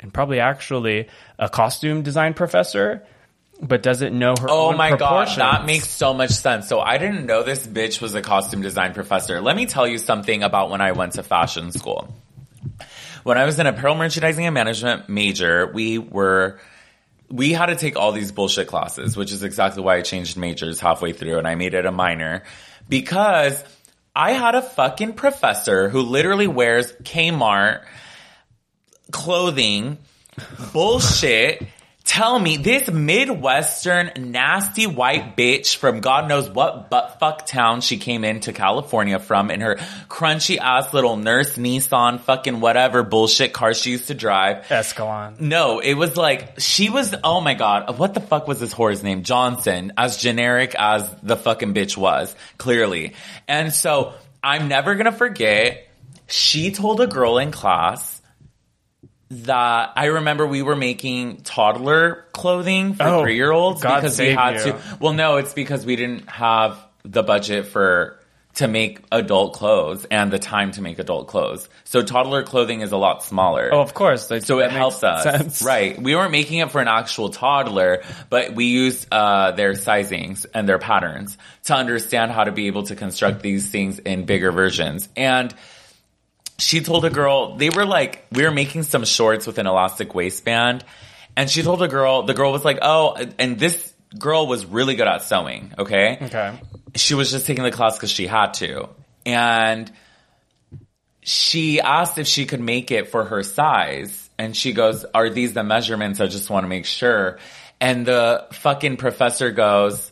[0.00, 1.06] and probably actually
[1.38, 3.06] a costume design professor,
[3.62, 6.66] but doesn't know her Oh own my god, that makes so much sense.
[6.66, 9.40] So I didn't know this bitch was a costume design professor.
[9.40, 12.12] Let me tell you something about when I went to fashion school.
[13.22, 16.60] When I was in apparel merchandising and management major, we were
[17.28, 20.80] we had to take all these bullshit classes, which is exactly why I changed majors
[20.80, 22.44] halfway through and I made it a minor
[22.88, 23.62] because
[24.14, 27.84] I had a fucking professor who literally wears Kmart
[29.10, 29.98] clothing
[30.72, 31.66] bullshit
[32.06, 38.24] tell me this midwestern nasty white bitch from god knows what buttfuck town she came
[38.24, 39.74] into california from in her
[40.08, 45.40] crunchy ass little nurse nissan fucking whatever bullshit car she used to drive Escalon.
[45.40, 47.14] no, it was like she was.
[47.24, 49.22] Oh my god, what the fuck was this whore's name?
[49.22, 53.14] Johnson, as generic as the fucking bitch was, clearly.
[53.48, 55.88] And so I'm never gonna forget.
[56.28, 58.15] She told a girl in class
[59.30, 64.30] that I remember we were making toddler clothing for Oh, three year olds because we
[64.30, 64.72] had you.
[64.72, 64.80] to.
[65.00, 68.18] Well, no, it's because we didn't have the budget for
[68.54, 71.68] to make adult clothes and the time to make adult clothes.
[71.84, 73.68] So toddler clothing is a lot smaller.
[73.70, 74.28] Oh, of course.
[74.28, 75.24] That- So it helps us.
[75.24, 75.62] sense.
[75.66, 76.00] Right.
[76.00, 80.66] We weren't making it for an actual toddler, but we used uh, their sizings and
[80.66, 85.06] their patterns to understand how to be able to construct these things in bigger versions.
[85.16, 85.54] And
[86.58, 90.14] she told a girl, they were like, we were making some shorts with an elastic
[90.14, 90.84] waistband.
[91.36, 94.94] and she told a girl, the girl was like, oh, and this girl was really
[94.94, 96.18] good at sewing, okay?
[96.22, 96.58] Okay.
[96.94, 98.88] She was just taking the class because she had to.
[99.26, 99.92] And
[101.20, 104.30] she asked if she could make it for her size.
[104.38, 106.20] And she goes, are these the measurements?
[106.20, 107.38] I just want to make sure.
[107.80, 110.10] And the fucking professor goes,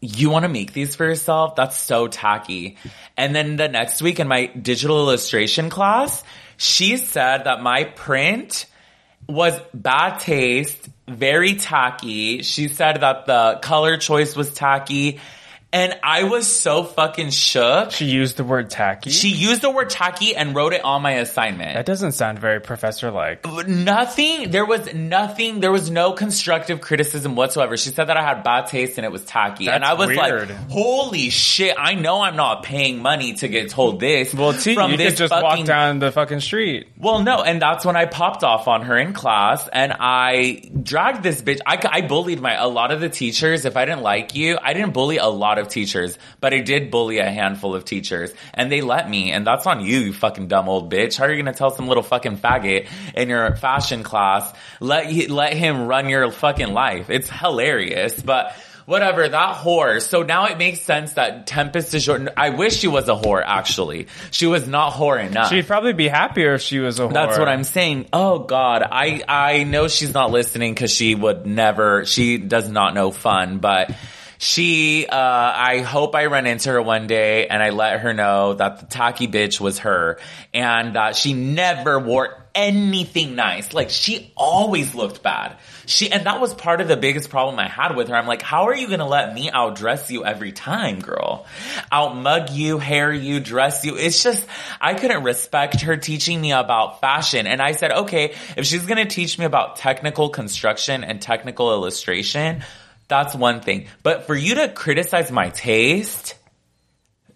[0.00, 1.56] you want to make these for yourself?
[1.56, 2.76] That's so tacky.
[3.16, 6.24] And then the next week in my digital illustration class,
[6.56, 8.66] she said that my print
[9.28, 12.42] was bad taste, very tacky.
[12.42, 15.20] She said that the color choice was tacky.
[15.72, 17.92] And I was so fucking shook.
[17.92, 19.10] She used the word tacky.
[19.10, 21.74] She used the word tacky and wrote it on my assignment.
[21.74, 23.46] that doesn't sound very professor like.
[23.68, 28.42] nothing there was nothing there was no constructive criticism whatsoever she said that i had
[28.42, 30.48] bad taste and it was tacky and i was weird.
[30.48, 34.74] like holy shit i know i'm not paying money to get told this Well, see,
[34.74, 36.88] from you this could just fucking walk down the fucking street.
[36.98, 41.22] well, no, and that's when I popped off on her in class, and I dragged
[41.22, 41.60] this bitch.
[41.66, 43.64] I, I bullied my a lot of the teachers.
[43.64, 46.90] If I didn't like you, I didn't bully a lot of teachers, but I did
[46.90, 49.32] bully a handful of teachers, and they let me.
[49.32, 51.16] And that's on you, you fucking dumb old bitch.
[51.16, 55.32] How are you gonna tell some little fucking faggot in your fashion class let you,
[55.32, 57.10] let him run your fucking life?
[57.10, 58.54] It's hilarious, but.
[58.86, 60.02] Whatever, that whore.
[60.02, 62.26] So now it makes sense that Tempest is short.
[62.36, 64.08] I wish she was a whore, actually.
[64.32, 65.50] She was not whore enough.
[65.50, 67.12] She'd probably be happier if she was a whore.
[67.12, 68.08] That's what I'm saying.
[68.12, 72.04] Oh God, I I know she's not listening because she would never.
[72.04, 73.92] She does not know fun, but
[74.40, 75.06] she.
[75.06, 78.80] Uh, I hope I run into her one day and I let her know that
[78.80, 80.18] the tacky bitch was her
[80.54, 83.72] and that she never wore anything nice.
[83.72, 85.58] Like she always looked bad.
[85.86, 88.16] She and that was part of the biggest problem I had with her.
[88.16, 91.46] I'm like, how are you gonna let me outdress you every time, girl?
[91.92, 93.96] Outmug you, hair you, dress you.
[93.96, 94.46] It's just
[94.80, 97.46] I couldn't respect her teaching me about fashion.
[97.46, 102.64] And I said, okay, if she's gonna teach me about technical construction and technical illustration,
[103.10, 103.88] that's one thing.
[104.02, 106.36] But for you to criticize my taste,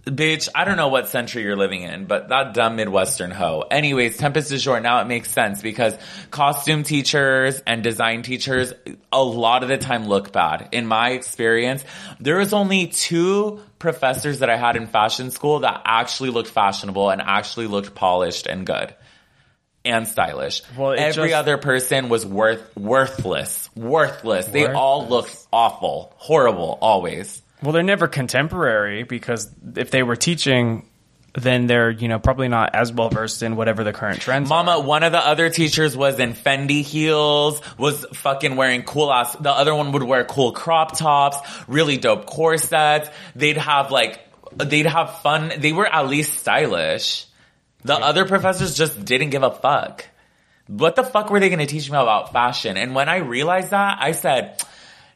[0.06, 3.64] Bitch, I don't know what century you're living in, but that dumb Midwestern hoe.
[3.70, 4.82] Anyways, Tempest is short.
[4.82, 5.96] Now it makes sense because
[6.30, 8.74] costume teachers and design teachers
[9.10, 10.68] a lot of the time look bad.
[10.72, 11.82] In my experience,
[12.20, 17.08] there was only two professors that I had in fashion school that actually looked fashionable
[17.08, 18.94] and actually looked polished and good.
[19.84, 20.62] And stylish.
[20.78, 24.46] Well, Every just- other person was worth worthless, worthless.
[24.46, 27.42] They all looked awful, horrible, always.
[27.62, 30.86] Well, they're never contemporary because if they were teaching,
[31.34, 34.50] then they're you know probably not as well versed in whatever the current trends.
[34.50, 34.64] are.
[34.64, 39.34] Mama, one of the other teachers was in Fendi heels, was fucking wearing cool ass.
[39.36, 43.10] The other one would wear cool crop tops, really dope corsets.
[43.34, 44.20] They'd have like,
[44.56, 45.52] they'd have fun.
[45.58, 47.26] They were at least stylish.
[47.84, 50.06] The other professors just didn't give a fuck.
[50.66, 52.76] What the fuck were they going to teach me about fashion?
[52.78, 54.62] And when I realized that, I said,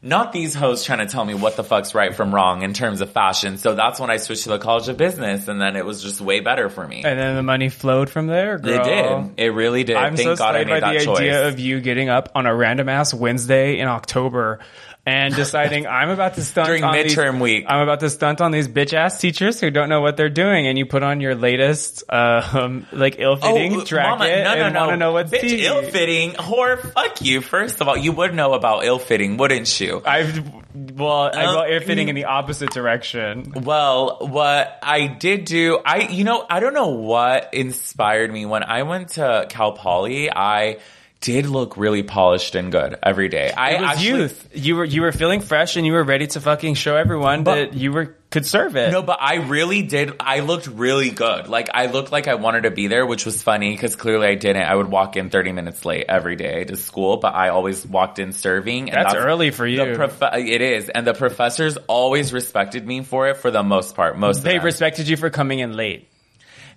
[0.03, 3.01] not these hoes trying to tell me what the fuck's right from wrong in terms
[3.01, 3.57] of fashion.
[3.57, 6.21] So that's when I switched to the College of Business and then it was just
[6.21, 7.03] way better for me.
[7.05, 8.57] and then the money flowed from there.
[8.57, 9.31] It did.
[9.39, 9.97] It really did.
[9.97, 11.19] I'm Thank so God I made by that the choice.
[11.19, 14.61] idea of you getting up on a random ass Wednesday in October
[15.09, 17.65] and deciding I'm about to stunt During on these- midterm week.
[17.67, 20.67] I'm about to stunt on these bitch ass teachers who don't know what they're doing,
[20.67, 24.65] and you put on your latest um, like ill fitting jacket Oh, Mama, no, no,
[24.65, 24.81] and no.
[24.81, 26.33] want to know what's Bitch, ill fitting.
[26.33, 27.41] Whore, fuck you.
[27.41, 30.03] First of all, you would know about ill fitting, wouldn't you?
[30.05, 30.43] I've
[30.75, 33.53] well, I Uh, go ill fitting in the opposite direction.
[33.57, 38.63] Well, what I did do, I, you know, I don't know what inspired me when
[38.63, 40.31] I went to Cal Poly.
[40.31, 40.79] I
[41.21, 43.51] did look really polished and good every day.
[43.51, 44.49] I It was actually, youth.
[44.55, 47.55] You were you were feeling fresh and you were ready to fucking show everyone But-
[47.55, 48.93] that you were could serve it.
[48.93, 50.13] No, but I really did.
[50.21, 51.49] I looked really good.
[51.49, 54.35] Like I looked like I wanted to be there, which was funny because clearly I
[54.35, 54.63] didn't.
[54.63, 58.19] I would walk in 30 minutes late every day to school, but I always walked
[58.19, 58.91] in serving.
[58.91, 59.79] And That's early for you.
[59.79, 63.97] The prof- it is, and the professors always respected me for it for the most
[63.97, 64.17] part.
[64.19, 66.07] Most they respected you for coming in late.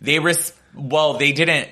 [0.02, 1.68] they res- well, they didn't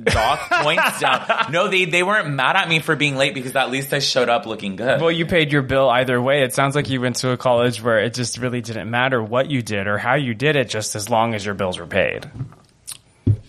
[0.00, 1.52] dock points down.
[1.52, 4.28] No, they they weren't mad at me for being late because at least I showed
[4.28, 5.00] up looking good.
[5.00, 6.42] Well, you paid your bill either way.
[6.42, 9.50] It sounds like you went to a college where it just really didn't matter what
[9.50, 12.30] you did or how you did it, just as long as your bills were paid.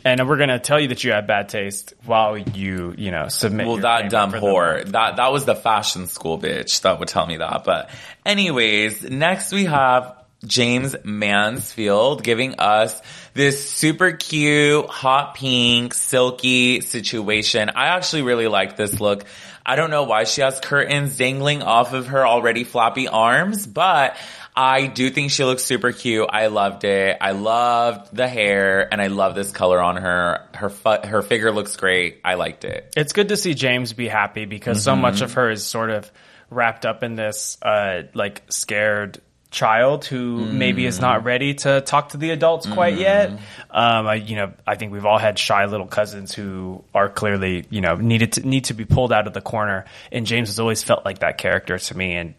[0.05, 3.67] And we're gonna tell you that you had bad taste while you, you know, submit.
[3.67, 4.83] Well, that dumb whore.
[4.83, 7.63] That that was the fashion school bitch that would tell me that.
[7.63, 7.89] But
[8.25, 10.13] anyways, next we have
[10.45, 13.01] James Mansfield giving us
[13.33, 17.69] this super cute, hot pink, silky situation.
[17.75, 19.25] I actually really like this look.
[19.65, 24.17] I don't know why she has curtains dangling off of her already floppy arms, but
[24.55, 26.27] I do think she looks super cute.
[26.31, 27.17] I loved it.
[27.21, 30.47] I loved the hair and I love this color on her.
[30.53, 32.19] Her fu- her figure looks great.
[32.25, 32.93] I liked it.
[32.97, 35.23] It's good to see James be happy because so much Mm-hmm.
[35.23, 36.11] of her is sort of
[36.49, 39.21] wrapped up in this, uh, like scared
[39.53, 41.01] child who maybe is Mm.
[41.01, 43.29] not ready to talk to the adults quite yet.
[43.29, 43.37] Mm-hmm.
[43.71, 47.65] Um, I, you know, I think we've all had shy little cousins who are clearly,
[47.69, 49.85] you know, needed to need to be pulled out of the corner.
[50.11, 52.33] And James has always felt like that character to me and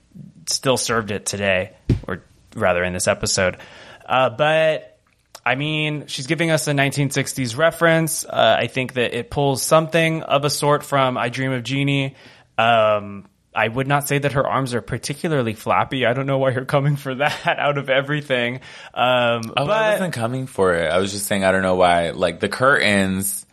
[0.47, 1.73] still served it today,
[2.07, 2.23] or
[2.55, 3.57] rather in this episode.
[4.05, 4.99] Uh, but
[5.47, 8.25] I mean, she's giving us a 1960s reference.
[8.25, 12.15] Uh, I think that it pulls something of a sort from I Dream of Jeannie.
[12.59, 16.07] Um, I would not say that her arms are particularly flappy.
[16.07, 18.57] I don't know why you're coming for that out of everything.
[18.93, 20.91] Um, Oh, I but wasn't coming for it.
[20.91, 22.11] I was just saying I don't know why.
[22.11, 23.47] Like the curtains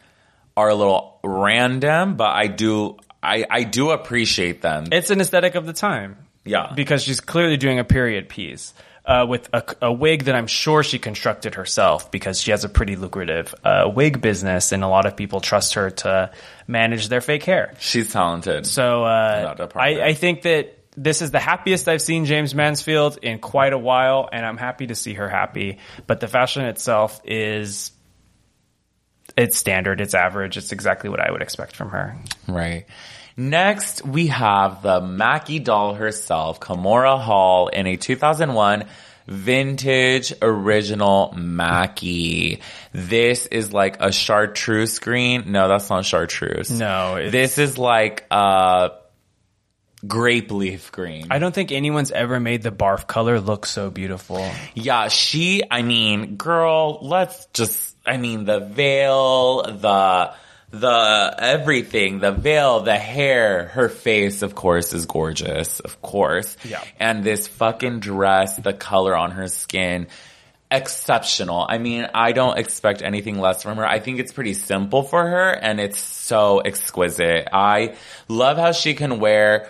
[0.57, 4.85] are a little random, but I do I I do appreciate them.
[4.91, 6.17] it's an aesthetic of the time.
[6.43, 6.73] Yeah.
[6.75, 8.73] Because she's clearly doing a period piece.
[9.03, 12.69] Uh, with a, a wig that I'm sure she constructed herself because she has a
[12.69, 16.29] pretty lucrative uh, wig business and a lot of people trust her to
[16.67, 17.73] manage their fake hair.
[17.79, 18.67] She's talented.
[18.67, 19.55] So uh.
[19.75, 23.77] I, I think that this is the happiest I've seen James Mansfield in quite a
[23.77, 25.79] while, and I'm happy to see her happy.
[26.05, 27.91] But the fashion itself is
[29.37, 32.17] it's standard, it's average, it's exactly what I would expect from her.
[32.47, 32.85] Right.
[33.49, 38.85] Next, we have the Mackie doll herself, Kamora Hall, in a 2001
[39.27, 42.61] vintage original Mackie.
[42.93, 45.51] This is like a chartreuse green.
[45.51, 46.69] No, that's not chartreuse.
[46.69, 48.91] No, it's- this is like a
[50.07, 51.27] grape leaf green.
[51.31, 54.47] I don't think anyone's ever made the barf color look so beautiful.
[54.75, 60.33] Yeah, she, I mean, girl, let's just, I mean, the veil, the,
[60.71, 66.55] the everything, the veil, the hair, her face, of course, is gorgeous, of course.
[66.63, 66.83] Yeah.
[66.99, 70.07] And this fucking dress, the color on her skin,
[70.69, 71.65] exceptional.
[71.67, 73.85] I mean, I don't expect anything less from her.
[73.85, 77.49] I think it's pretty simple for her and it's so exquisite.
[77.51, 77.95] I
[78.29, 79.69] love how she can wear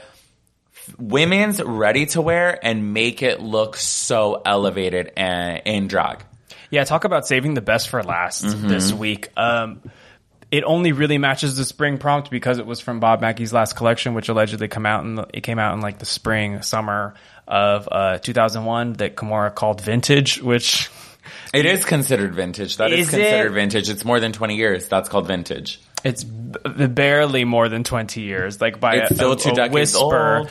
[0.99, 6.23] women's ready to wear and make it look so elevated and in drag.
[6.69, 8.67] Yeah, talk about saving the best for last Mm-hmm.
[8.67, 9.29] this week.
[9.35, 9.81] Um,
[10.51, 14.13] it only really matches the spring prompt because it was from Bob Mackie's last collection,
[14.13, 17.13] which allegedly come out in the, it came out in like the spring summer
[17.47, 20.89] of uh, 2001 that Kimura called vintage, which
[21.53, 22.77] It is considered vintage.
[22.77, 23.55] That is, Is considered it?
[23.55, 23.89] vintage.
[23.89, 24.87] It's more than 20 years.
[24.87, 25.79] That's called vintage.
[26.03, 29.53] it's b- barely more than 20 years, like by It's a, still a- two a
[29.55, 30.37] decades whisper.
[30.39, 30.49] old.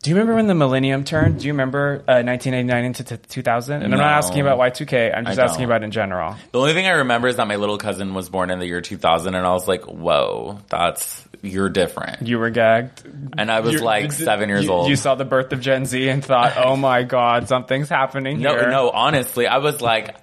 [0.00, 1.40] Do you remember when the millennium turned?
[1.40, 3.82] Do you remember uh, 1989 into t- 2000?
[3.82, 4.10] And I'm not No.
[4.10, 5.16] asking about Y2K.
[5.16, 5.70] I'm just I asking don't.
[5.72, 6.36] about in general.
[6.52, 8.80] The only thing I remember is that my little cousin was born in the year
[8.80, 12.26] 2000 and I was like, whoa, that's, you're different.
[12.28, 13.02] You were gagged.
[13.36, 14.88] And I was You- like seven years you- old.
[14.88, 18.50] You saw the birth of Gen Z and thought, "Oh my God, something's happening no,
[18.54, 20.14] here." no, honestly, I was like,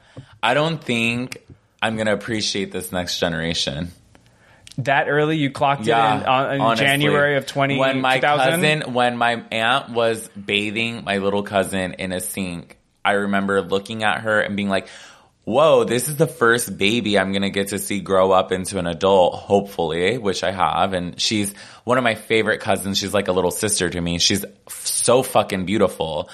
[0.41, 1.41] I don't think
[1.81, 3.91] I'm going to appreciate this next generation.
[4.77, 5.37] That early?
[5.37, 6.85] You clocked Yeah, it in, on, uh, in honestly.
[6.85, 8.61] January of 20, when my 2000?
[8.61, 14.03] cousin when my aunt was bathing my little cousin in a sink i remember looking
[14.03, 14.87] at her and being like
[15.43, 18.87] whoa this is the first baby i'm gonna get to see grow up into an
[18.87, 20.93] adult hopefully which i have.
[20.93, 21.53] And she's
[21.83, 22.97] one of my favorite cousins.
[22.97, 24.17] She's like a little sister to me.
[24.17, 26.29] She's f- so fucking beautiful.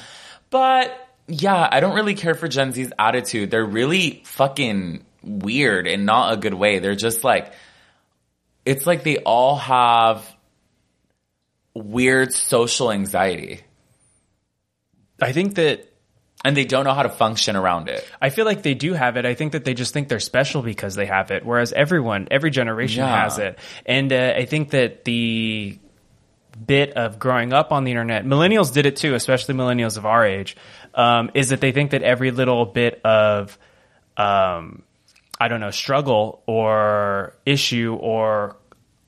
[0.49, 3.51] But yeah i don't really care for gen z's attitude.
[3.51, 6.79] They're really fucking weird in not a good way.
[6.79, 7.51] They're just like
[8.65, 10.25] it's like they all have
[11.73, 13.61] weird social anxiety
[15.21, 15.87] I think that
[16.43, 18.03] and they don't know how to function around it.
[18.19, 19.27] I feel like they do have it.
[19.27, 22.49] I think that they just think they're special because they have it, whereas everyone, every
[22.49, 23.23] generation Yeah.
[23.23, 23.59] has it.
[23.85, 25.77] And uh, I think that the
[26.65, 30.25] bit of growing up on the internet, millennials did it too, especially millennials of our
[30.25, 30.57] age,
[30.95, 33.55] um, is that they think that every little bit of,
[34.17, 34.81] um,
[35.41, 38.57] I don't know, struggle or issue or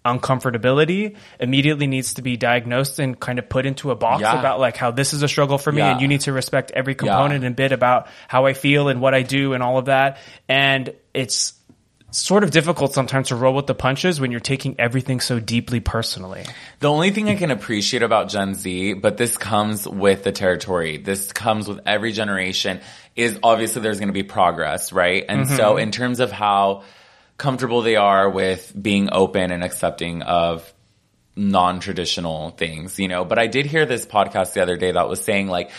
[0.06, 4.38] uncomfortability immediately needs to be diagnosed and kind of put into a box Yeah.
[4.40, 5.92] about like how this is a struggle for me Yeah.
[5.94, 9.14] and you need to respect every component and bit about how I feel and what
[9.14, 10.18] I do and all of that.
[10.50, 11.54] And it's
[12.14, 15.80] sort of difficult sometimes to roll with the punches when you're taking everything so deeply
[15.80, 16.46] personally.
[16.80, 20.98] The only thing I can appreciate about Gen Z, but this comes with the territory,
[20.98, 22.82] this comes with every generation,
[23.16, 25.26] is obviously there's going to be progress, right?
[25.28, 25.56] And mm-hmm.
[25.56, 26.84] so in terms of how
[27.38, 30.72] comfortable they are with being open and accepting of
[31.36, 35.24] non-traditional things, you know, but I did hear this podcast the other day that was
[35.24, 35.72] saying like,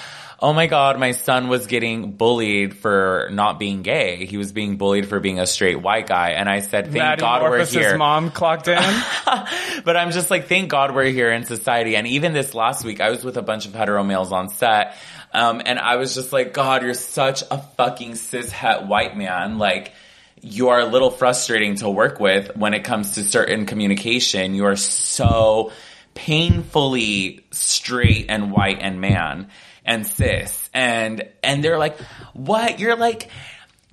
[0.44, 4.26] oh my God, my son was getting bullied for not being gay.
[4.26, 6.32] He was being bullied for being a straight white guy.
[6.32, 7.96] And I said, thank Maddie God we're here.
[7.96, 8.76] mom clocked in.
[9.86, 11.96] but I'm just like, thank God we're here in society.
[11.96, 14.96] And even this last week, I was with a bunch of hetero males on set.
[15.32, 19.56] Um, and I was just like, God, you're such a fucking cis het white man.
[19.56, 19.92] Like,
[20.42, 24.54] you are a little frustrating to work with when it comes to certain communication.
[24.54, 25.72] You are so
[26.12, 29.48] painfully straight and white and man
[29.84, 30.68] and cis.
[30.72, 31.98] And, and they're like,
[32.32, 32.78] what?
[32.78, 33.30] You're like,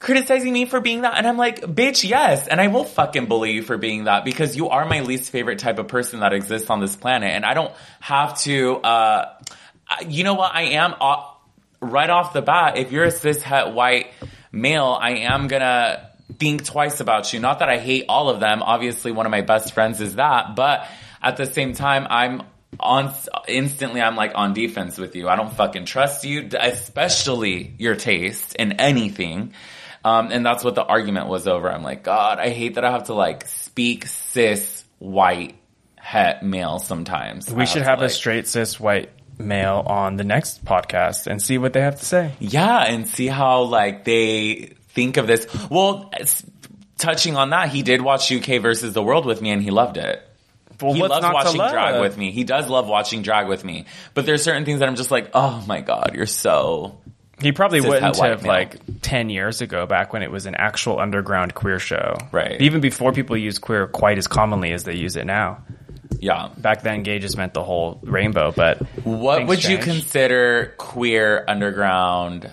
[0.02, 1.18] criticizing me for being that.
[1.18, 2.48] And I'm like, bitch, yes.
[2.48, 5.60] And I will fucking bully you for being that because you are my least favorite
[5.60, 7.30] type of person that exists on this planet.
[7.30, 9.34] And I don't have to, uh,
[10.08, 10.54] you know what?
[10.54, 10.96] I am
[11.80, 12.78] right off the bat.
[12.78, 14.08] If you're a cis het white
[14.52, 16.10] male, I am gonna
[16.40, 17.40] think twice about you.
[17.40, 18.64] Not that I hate all of them.
[18.64, 20.88] Obviously, one of my best friends is that, but
[21.22, 22.42] at the same time, I'm
[22.80, 23.14] on
[23.48, 25.28] instantly I'm like on defense with you.
[25.28, 29.54] I don't fucking trust you, especially your taste in anything.
[30.04, 31.72] Um, and that's what the argument was over.
[31.72, 35.56] I'm like, God, I hate that I have to like speak cis white
[35.96, 37.52] het male sometimes.
[37.54, 41.74] we should have a straight cis white male on the next podcast and see what
[41.74, 42.34] they have to say.
[42.40, 45.48] Yeah, and see how like they think of this.
[45.70, 46.12] Well,
[46.98, 49.98] touching on that, he did watch UK versus the World with me, and he loved
[49.98, 50.22] it.
[50.82, 52.32] Well, he loves watching drag with me.
[52.32, 53.86] He does love watching drag with me.
[54.14, 56.98] But there's certain things that I'm just like, oh my god, you're so.
[57.40, 58.52] He probably wouldn't have male.
[58.52, 62.16] like 10 years ago back when it was an actual underground queer show.
[62.32, 62.62] Right.
[62.62, 65.64] Even before people used queer quite as commonly as they use it now.
[66.20, 66.50] Yeah.
[66.56, 72.52] Back then gay just meant the whole rainbow, but What would you consider queer underground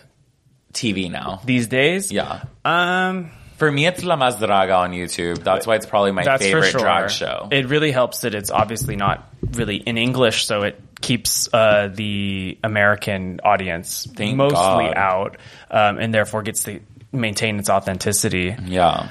[0.73, 1.41] TV now?
[1.45, 2.11] these days?
[2.11, 2.45] Yeah.
[2.65, 5.43] Um For me, it's La Más Draga on YouTube.
[5.43, 6.81] That's why it's probably my that's favorite for sure.
[6.81, 7.49] drag show.
[7.51, 12.57] It really helps that it's obviously not really in English, so it keeps uh, the
[12.63, 14.97] American audience Thank mostly God.
[14.97, 15.37] out,
[15.73, 16.81] um, and therefore gets to
[17.11, 18.55] maintain its authenticity.
[18.65, 19.09] Yeah.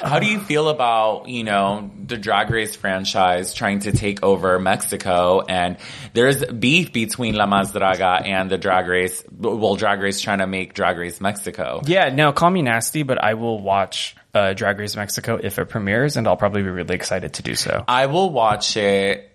[0.00, 4.58] How do you feel about, you know, the Drag Race franchise trying to take over
[4.58, 5.76] Mexico and
[6.12, 10.46] there's beef between La Más Draga and the Drag Race, well, Drag Race trying to
[10.46, 11.82] make Drag Race Mexico.
[11.86, 15.68] Yeah, no, call me nasty, but I will watch uh, Drag Race Mexico if it
[15.68, 17.84] premieres, and I'll probably be really excited to do so.
[17.86, 19.30] I will watch it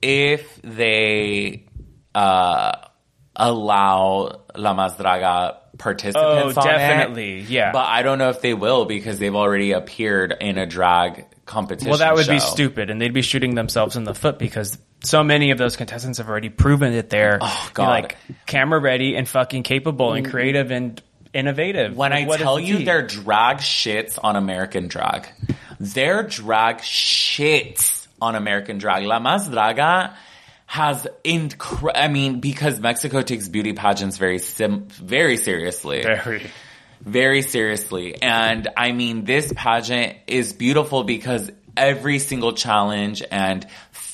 [0.00, 1.66] if they,
[2.14, 2.83] uh,
[3.36, 6.70] allow La Más Draga participants Oh, on it.
[6.72, 7.72] definitely, yeah.
[7.72, 11.90] But I don't know if they will because they've already appeared in a drag competition
[11.90, 15.22] Well, that would be stupid, and they'd be shooting themselves in the foot because so
[15.22, 17.84] many of those contestants have already proven that they're Oh, you God.
[17.84, 18.16] know, like
[18.46, 20.30] camera ready and fucking capable and mm.
[20.30, 21.02] creative and
[21.34, 21.96] innovative.
[21.96, 22.84] When I What is tell you tea?
[22.84, 25.26] their drag shits on American drag,
[25.80, 29.04] their drag shits on American drag.
[29.04, 30.14] La Más Draga
[30.66, 36.02] has incre- I mean, because Mexico takes beauty pageants very sim- very seriously.
[36.02, 36.50] very.
[37.00, 38.20] very seriously.
[38.22, 43.66] And I mean, this pageant is beautiful because every single challenge and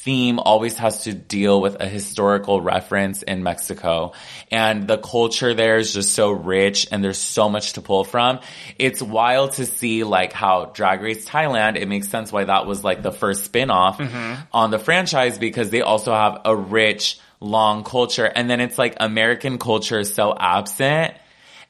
[0.02, 4.12] theme always has to deal with a historical reference in Mexico.
[4.50, 8.40] And the culture there is just so rich and there's so much to pull from.
[8.78, 12.82] It's wild to see like how Drag Race Thailand, it makes sense why that was
[12.82, 14.40] like the first spin-off mm-hmm.
[14.52, 18.24] on the franchise because they also have a rich, long culture.
[18.24, 21.14] And then it's like American culture is so absent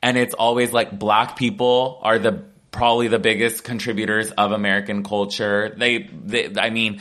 [0.02, 5.74] and it's always like black people are the probably the biggest contributors of American culture.
[5.76, 7.00] They, they I mean,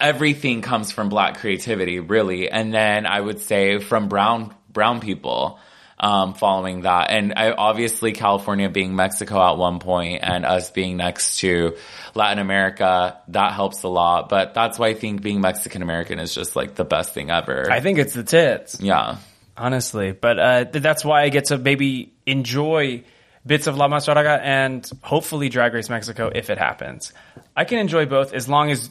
[0.00, 5.58] everything comes from black creativity, really, and then I would say from brown brown people.
[5.98, 10.98] Um, following that, and I, obviously California being Mexico at one point, and us being
[10.98, 11.78] next to
[12.14, 14.28] Latin America, that helps a lot.
[14.28, 17.72] But that's why I think being Mexican American is just like the best thing ever.
[17.72, 18.78] I think it's the tits.
[18.78, 19.16] yeah,
[19.56, 20.12] honestly.
[20.12, 23.04] But uh, th- that's why I get to maybe enjoy
[23.46, 27.12] bits of La Más Draga and hopefully Drag Race Mexico if it happens.
[27.56, 28.90] I can enjoy both as long as,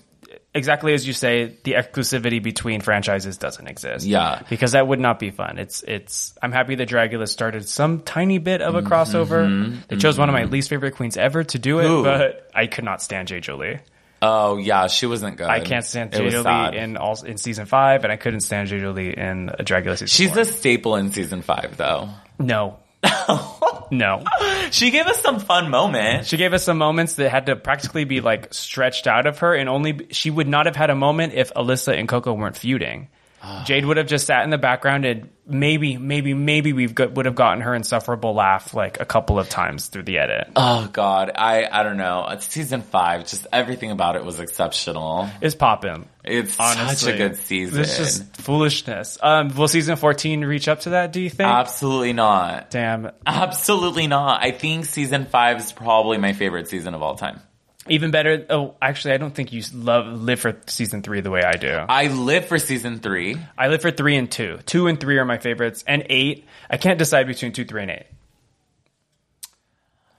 [0.56, 4.06] exactly as you say, the exclusivity between franchises doesn't exist.
[4.07, 4.41] Yeah.
[4.49, 5.60] because that would not be fun.
[5.60, 6.34] It's it's.
[6.41, 8.91] I'm happy that Dragula started some tiny bit of a Mm-hmm.
[8.91, 9.88] crossover.
[9.88, 12.03] They chose one of my least favorite queens ever to do it, Who?
[12.03, 13.80] but I could not stand Jade Jolie.
[14.22, 15.48] Oh yeah, she wasn't good.
[15.48, 18.80] I can't stand was Jolie in all in season five, and I couldn't stand Jade
[18.82, 20.07] Jolie in a Dragula season.
[20.07, 20.41] She's four.
[20.41, 22.10] a staple in season five, though.
[22.40, 22.80] no,
[23.91, 24.23] no.
[24.72, 26.30] She gave us some fun moments.
[26.30, 29.53] She gave us some moments that had to practically be like stretched out of her,
[29.53, 33.10] and only she would not have had a moment if Alyssa and Coco weren't feuding.
[33.66, 37.36] Jade would have just sat in the background and maybe, maybe, maybe we would have
[37.36, 40.50] gotten her insufferable laugh like a couple of times through the edit.
[40.56, 42.28] Oh God, I I don't know.
[42.30, 43.28] It's season five.
[43.28, 45.30] Just everything about it was exceptional.
[45.42, 46.08] It's popping.
[46.24, 47.82] It's Honestly, such a good season.
[47.82, 49.18] It's just foolishness.
[49.22, 51.14] Um, will season fourteen reach up to that?
[51.14, 51.48] Do you think?
[51.48, 52.72] Absolutely not.
[52.72, 53.12] Damn.
[53.26, 54.42] Absolutely not.
[54.42, 57.42] I think season five is probably my favorite season of all time.
[57.88, 58.45] Even better.
[58.49, 61.70] Oh, actually, I don't think you love live for season three the way I do.
[61.70, 63.38] I live for season three.
[63.57, 64.57] I live for three and two.
[64.66, 66.45] Two and three are my favorites, and eight.
[66.70, 68.06] I can't decide between two, three, and eight.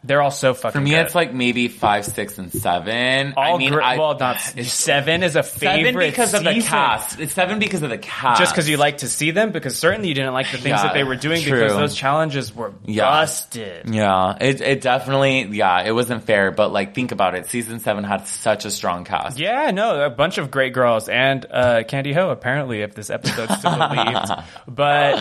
[0.06, 0.78] They're all so fucking.
[0.78, 1.00] For me, good.
[1.06, 3.34] it's like maybe five, six, and seven.
[3.36, 6.60] all I mean, gr- I, well, not seven is a favorite seven because of the
[6.62, 7.18] cast.
[7.18, 8.38] It's seven because of the cast.
[8.40, 10.82] Just because you like to see them, because certainly you didn't like the things Yeah,
[10.84, 11.58] that they were doing true.
[11.60, 13.10] because those challenges were Yeah.
[13.10, 13.88] busted.
[13.92, 17.46] Yeah, it it definitely yeah, it wasn't fair, but like think about it.
[17.46, 19.38] Season seven had such a strong cast.
[19.38, 23.58] Yeah, no, a bunch of great girls and uh, Kandy Ho apparently, if this episode's
[23.58, 24.30] still believed.
[24.68, 25.16] But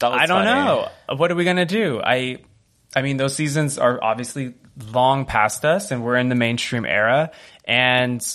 [0.00, 0.60] That was I don't funny.
[0.60, 0.88] know.
[1.16, 2.00] What are we gonna do?
[2.04, 2.38] I,
[2.96, 4.54] I mean, those seasons are obviously
[4.92, 7.30] long past us, and we're in the mainstream era,
[7.64, 8.26] and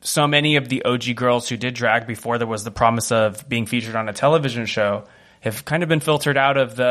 [0.00, 3.48] so many of the OG girls who did drag before there was the promise of
[3.48, 5.04] being featured on a television show
[5.40, 6.84] have kind of been filtered out of the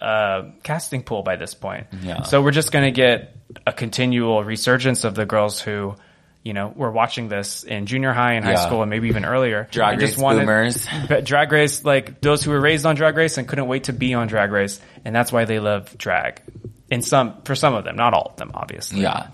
[0.00, 1.88] uh, casting pool by this point.
[2.02, 2.22] Yeah.
[2.22, 3.36] So we're just gonna get
[3.66, 5.96] a continual resurgence of the girls who.
[6.42, 8.66] You know, were watching this in junior high and high Yeah.
[8.66, 9.68] school and maybe even earlier.
[9.70, 10.86] Drag and Race boomers.
[11.08, 13.92] but Drag Race, like those who were raised on Drag Race and couldn't wait to
[13.92, 16.40] be on Drag Race, and that's why they love drag.
[16.90, 19.02] In some, for some of them, not all of them, obviously.
[19.02, 19.28] Yeah.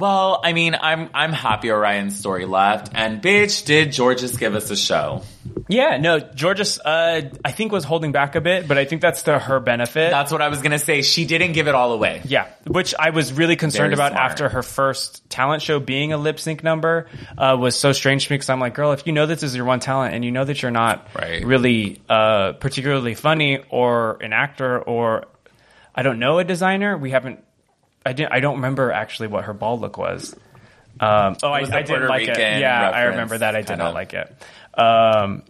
[0.00, 4.70] Well, I mean, I'm I'm happy Orion Story left, and bitch, did Jorgeous give us
[4.70, 5.22] a show?
[5.68, 5.98] yeah.
[5.98, 9.38] No, Jorgeous, uh, I think was holding back a bit, but I think that's to
[9.38, 10.10] her benefit.
[10.10, 11.02] That's what I was gonna say.
[11.02, 12.22] She didn't give it all away.
[12.24, 14.30] yeah, which I was really concerned Very about smart.
[14.30, 17.06] after her first talent show being a lip sync number
[17.36, 19.54] uh, was so strange to me because I'm like, girl, if you know this is
[19.54, 21.44] your one talent and you know that you're not Right.
[21.44, 25.26] really uh, particularly funny or an actor or
[25.94, 27.44] I don't know a designer, we haven't.
[28.10, 28.32] I didn't.
[28.32, 30.34] I don't remember actually what her ball look was.
[30.98, 32.36] Um, oh, I, was the I didn't like it.
[32.36, 33.54] Yeah, I remember that.
[33.54, 34.34] I did not like it.
[34.74, 35.44] Um,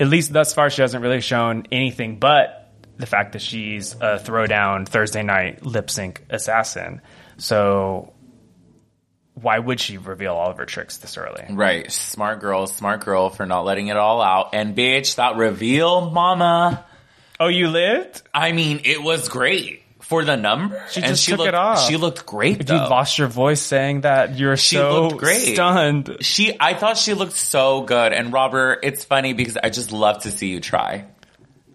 [0.00, 4.18] at least thus far, she hasn't really shown anything but the fact that she's a
[4.18, 7.02] throwdown Thursday night lip sync assassin.
[7.36, 8.14] So
[9.34, 11.44] why would she reveal all of her tricks this early?
[11.50, 11.92] Right.
[11.92, 14.54] Smart girl, smart girl for not letting it all out.
[14.54, 16.86] And bitch, that reveal, mama.
[17.38, 18.22] Oh, you lived?
[18.32, 20.82] I mean, it was great for the number.
[20.90, 21.86] She and just she took looked, it off.
[21.86, 25.54] She looked great You lost your voice saying that you're She so great.
[25.54, 26.16] stunned.
[26.20, 28.12] She, I thought she looked so good.
[28.12, 31.04] And Robert, it's funny because I just love to see you try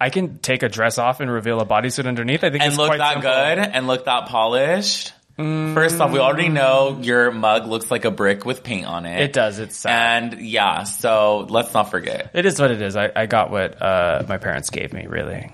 [0.01, 2.43] I can take a dress off and reveal a bodysuit underneath.
[2.43, 2.65] I think it's so good.
[2.65, 3.31] and it's look quite that simple.
[3.31, 5.14] good and look that polished.
[5.38, 9.22] First off, we already know your mug looks like a brick with paint on it.
[9.22, 9.60] It does.
[9.60, 10.34] It's sad.
[10.34, 12.95] And yeah, so let's not forget It is what it is.
[12.95, 15.51] I, I got what uh, my parents gave me, really.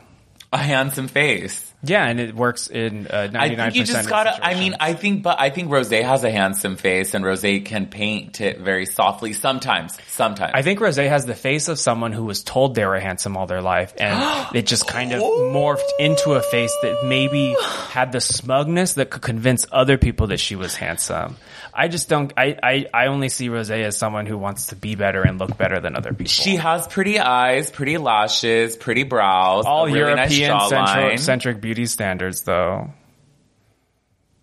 [0.52, 1.69] a handsome face.
[1.82, 4.46] Yeah, and it works in uh, 99% I think you just gotta.
[4.46, 4.76] I mean.
[4.82, 8.60] I think, but I think Rose has a handsome face, and Rose can paint it
[8.60, 9.98] very softly sometimes.
[10.08, 10.52] Sometimes.
[10.56, 13.48] I think Rose has the face of someone who was told they were handsome all
[13.48, 17.56] their life, and it just kind of morphed into a face that maybe
[17.92, 21.38] had the smugness that could convince other people that she was handsome.
[21.74, 22.34] I just don't.
[22.36, 25.58] I I, I only see Rose as someone who wants to be better and look
[25.58, 26.26] better than other people.
[26.26, 30.70] she has pretty eyes, pretty lashes, pretty brows, all a really European jawline.
[30.70, 32.90] centric, centric beauty standards, though.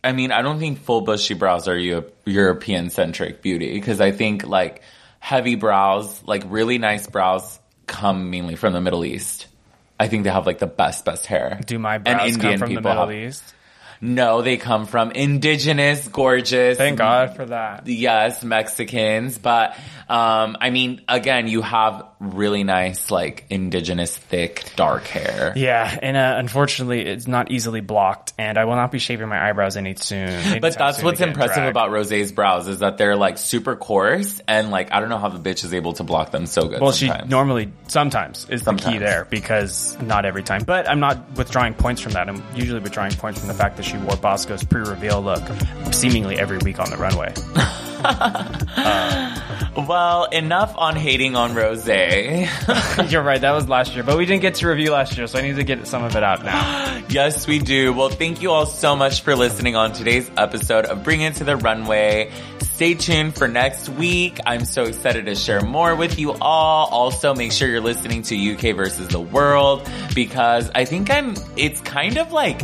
[0.05, 1.77] I mean, I don't think full bushy brows are
[2.25, 4.83] European centric beauty because I think like
[5.19, 9.47] heavy brows, like really nice brows, come mainly from the Middle East.
[9.99, 11.59] I think they have like the best, best hair.
[11.67, 13.55] Do my And brows come Indian from the people Middle have- East?
[13.99, 16.77] No, they come from indigenous, gorgeous.
[16.77, 17.87] Thank God for that.
[17.87, 19.71] Yes, Mexicans, but
[20.07, 25.53] um, I mean, again, you have really nice, like indigenous, thick, dark hair.
[25.57, 29.49] Yeah, and uh, unfortunately, it's not easily blocked, and I will not be shaving my
[29.49, 30.29] eyebrows any soon.
[30.29, 31.71] anytime But that's soon what's impressive drag.
[31.71, 35.29] about Rose's brows is that they're like super coarse and like I don't know how
[35.29, 36.81] the bitch is able to block them so good.
[36.81, 37.23] Well, sometimes.
[37.25, 40.65] she normally sometimes is the key there because not every time.
[40.65, 42.29] But I'm not withdrawing points from that.
[42.29, 45.43] I'm usually withdrawing points from the fact that she wore Bosco's pre-reveal look
[45.93, 47.35] seemingly every week on the runway.
[49.77, 51.87] Well, enough on hating on Rose.
[51.87, 55.39] You're right, that was last year, but we didn't get to review last year, so
[55.39, 57.03] I need to get some of it out now.
[57.11, 57.93] yes, we do.
[57.93, 61.45] Well, thank you all so much for listening on today's episode of Bring It to
[61.45, 62.33] the Runway.
[62.61, 64.39] Stay tuned for next week.
[64.47, 66.89] I'm so excited to share more with you all.
[66.89, 71.83] Also, make sure you're listening to UK versus the world because I think I'm, it's
[71.83, 72.63] kind of like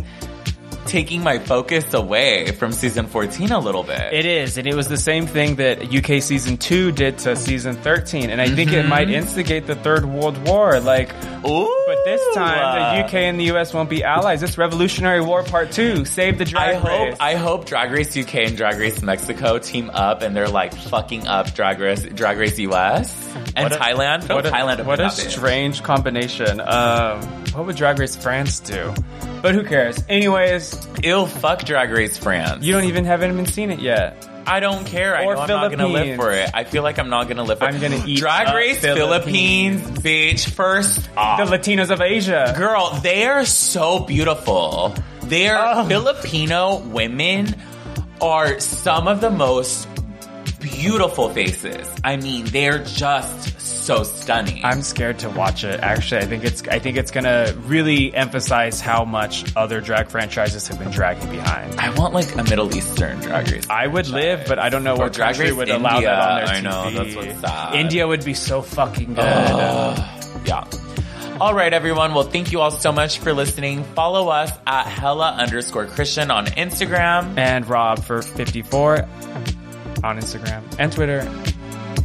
[0.87, 4.13] taking my focus away from season 14 a little bit.
[4.13, 7.75] It is, and it was the same thing that UK season two did to season
[7.77, 10.81] thirteen, and I think it might instigate the third world war.
[10.81, 11.13] Like,
[11.47, 11.85] Ooh.
[11.87, 14.43] but this time the UK and the US won't be allies.
[14.43, 16.05] It's Revolutionary War Part Two.
[16.05, 17.17] Save the I drag hope race.
[17.21, 21.27] I hope Drag Race UK and Drag Race Mexico team up and they're like fucking
[21.27, 24.29] up Drag Race Drag Race US and What a- Thailand.
[24.29, 26.61] What a, Thailand what a strange combination.
[26.61, 27.21] Um,
[27.53, 28.95] what would Drag Race France do?
[29.43, 29.99] But who cares?
[30.09, 30.72] Anyways,
[31.03, 32.65] Ew, fuck Drag Race France.
[32.65, 34.29] you don't even haven't even seen it yet.
[34.47, 35.17] I don't care.
[35.17, 36.21] I Or know I'm not gonna live Philippines.
[36.21, 36.51] for it.
[36.53, 37.69] I feel like I'm not gonna live for it.
[37.69, 37.81] I'm it.
[37.81, 39.81] gonna eat Drag up Race Philippines.
[39.83, 40.51] Philippines, bitch.
[40.51, 42.53] First off, The Latinos of Asia.
[42.57, 44.95] Girl, they are so beautiful.
[45.25, 45.85] Their Oh.
[45.87, 47.55] Filipino women
[48.21, 49.87] are some of the most
[50.61, 51.89] beautiful faces.
[52.05, 54.65] I mean, they're just so stunning.
[54.65, 55.81] I'm scared to watch it.
[55.81, 60.69] Actually, I think it's I think it's gonna really emphasize how much other drag franchises
[60.69, 61.79] have been dragging behind.
[61.81, 63.69] I want like a Middle Eastern drag race.
[63.69, 66.21] I would live, but I don't know Or what Drag country Race would allow that
[66.21, 66.57] on their TV.
[66.57, 67.75] I know, that's what's sad.
[67.75, 69.25] India would be so fucking good.
[70.45, 70.65] Yeah.
[71.41, 72.15] All right, everyone.
[72.15, 73.83] Well, thank you all so much for listening.
[73.95, 77.37] Follow us at hella underscore Christian on Instagram.
[77.37, 79.03] and Rob for 54
[80.05, 81.23] on Instagram and Twitter.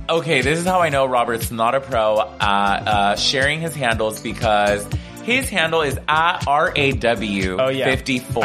[0.10, 4.22] Okay, this is how I know Robert's not a pro at uh, sharing his handles
[4.22, 4.88] because
[5.24, 7.60] his handle is at RAW54.
[7.60, 7.96] Oh yeah, I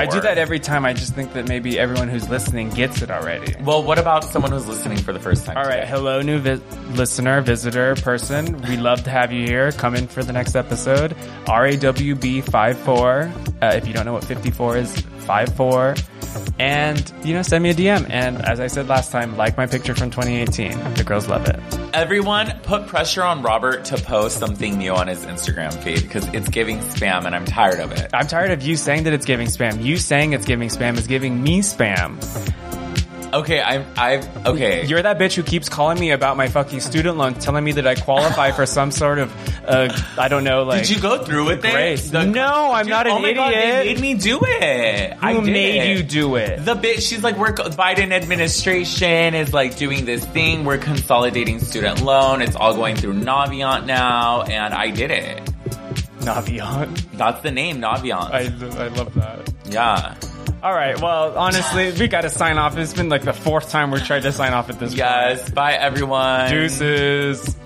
[0.06, 0.84] do that every time.
[0.84, 3.55] I just think that maybe everyone who's listening gets it already.
[3.62, 5.56] Well, what about someone who's listening for the first time?
[5.56, 5.86] All right, today?
[5.86, 6.59] hello, new vi-
[6.94, 8.60] listener, visitor, person.
[8.62, 9.70] We love to have you here.
[9.70, 11.12] Come in for the next episode.
[11.44, 13.62] RAWB54.
[13.62, 15.94] Uh, if you don't know what 54 is, 54.
[16.58, 18.08] And, you know, send me a DM.
[18.08, 20.94] And as I said last time, like my picture from 2018.
[20.94, 21.58] The girls love it.
[21.94, 26.48] Everyone, put pressure on Robert to post something new on his Instagram feed because it's
[26.48, 28.10] giving spam and I'm tired of it.
[28.14, 29.84] I'm tired of you saying that it's giving spam.
[29.84, 32.18] You saying it's giving spam is giving me spam.
[33.34, 34.84] Okay, I'm, I've, okay.
[34.84, 37.86] You're that bitch who keeps calling me about my fucking student loan, telling me that
[37.86, 39.32] I qualify for some sort of,
[39.66, 39.88] uh,
[40.18, 40.82] I don't know, like.
[40.82, 42.09] Did you go through with Grace.
[42.09, 42.12] it?
[42.12, 45.16] The- No, I'm Dude, not an oh my God, they made me do it.
[45.22, 45.96] I Who did made it.
[45.96, 46.62] you do it?
[46.62, 50.64] The bitch, she's like, we're Biden administration is like doing this thing.
[50.66, 52.42] We're consolidating student loan.
[52.42, 55.38] It's all going through Navient now, and I did it.
[56.20, 57.02] Navient.
[57.14, 58.30] That's the name, Navient.
[58.30, 59.52] I, I love that.
[59.70, 60.14] yeah.
[60.62, 61.01] All right.
[61.01, 62.76] Well, honestly, we got to sign off.
[62.76, 65.51] It's been like the fourth time we tried to sign off at this Yes.
[65.51, 66.40] Bye, everyone.
[66.48, 66.51] point.
[66.52, 67.56] Deuces.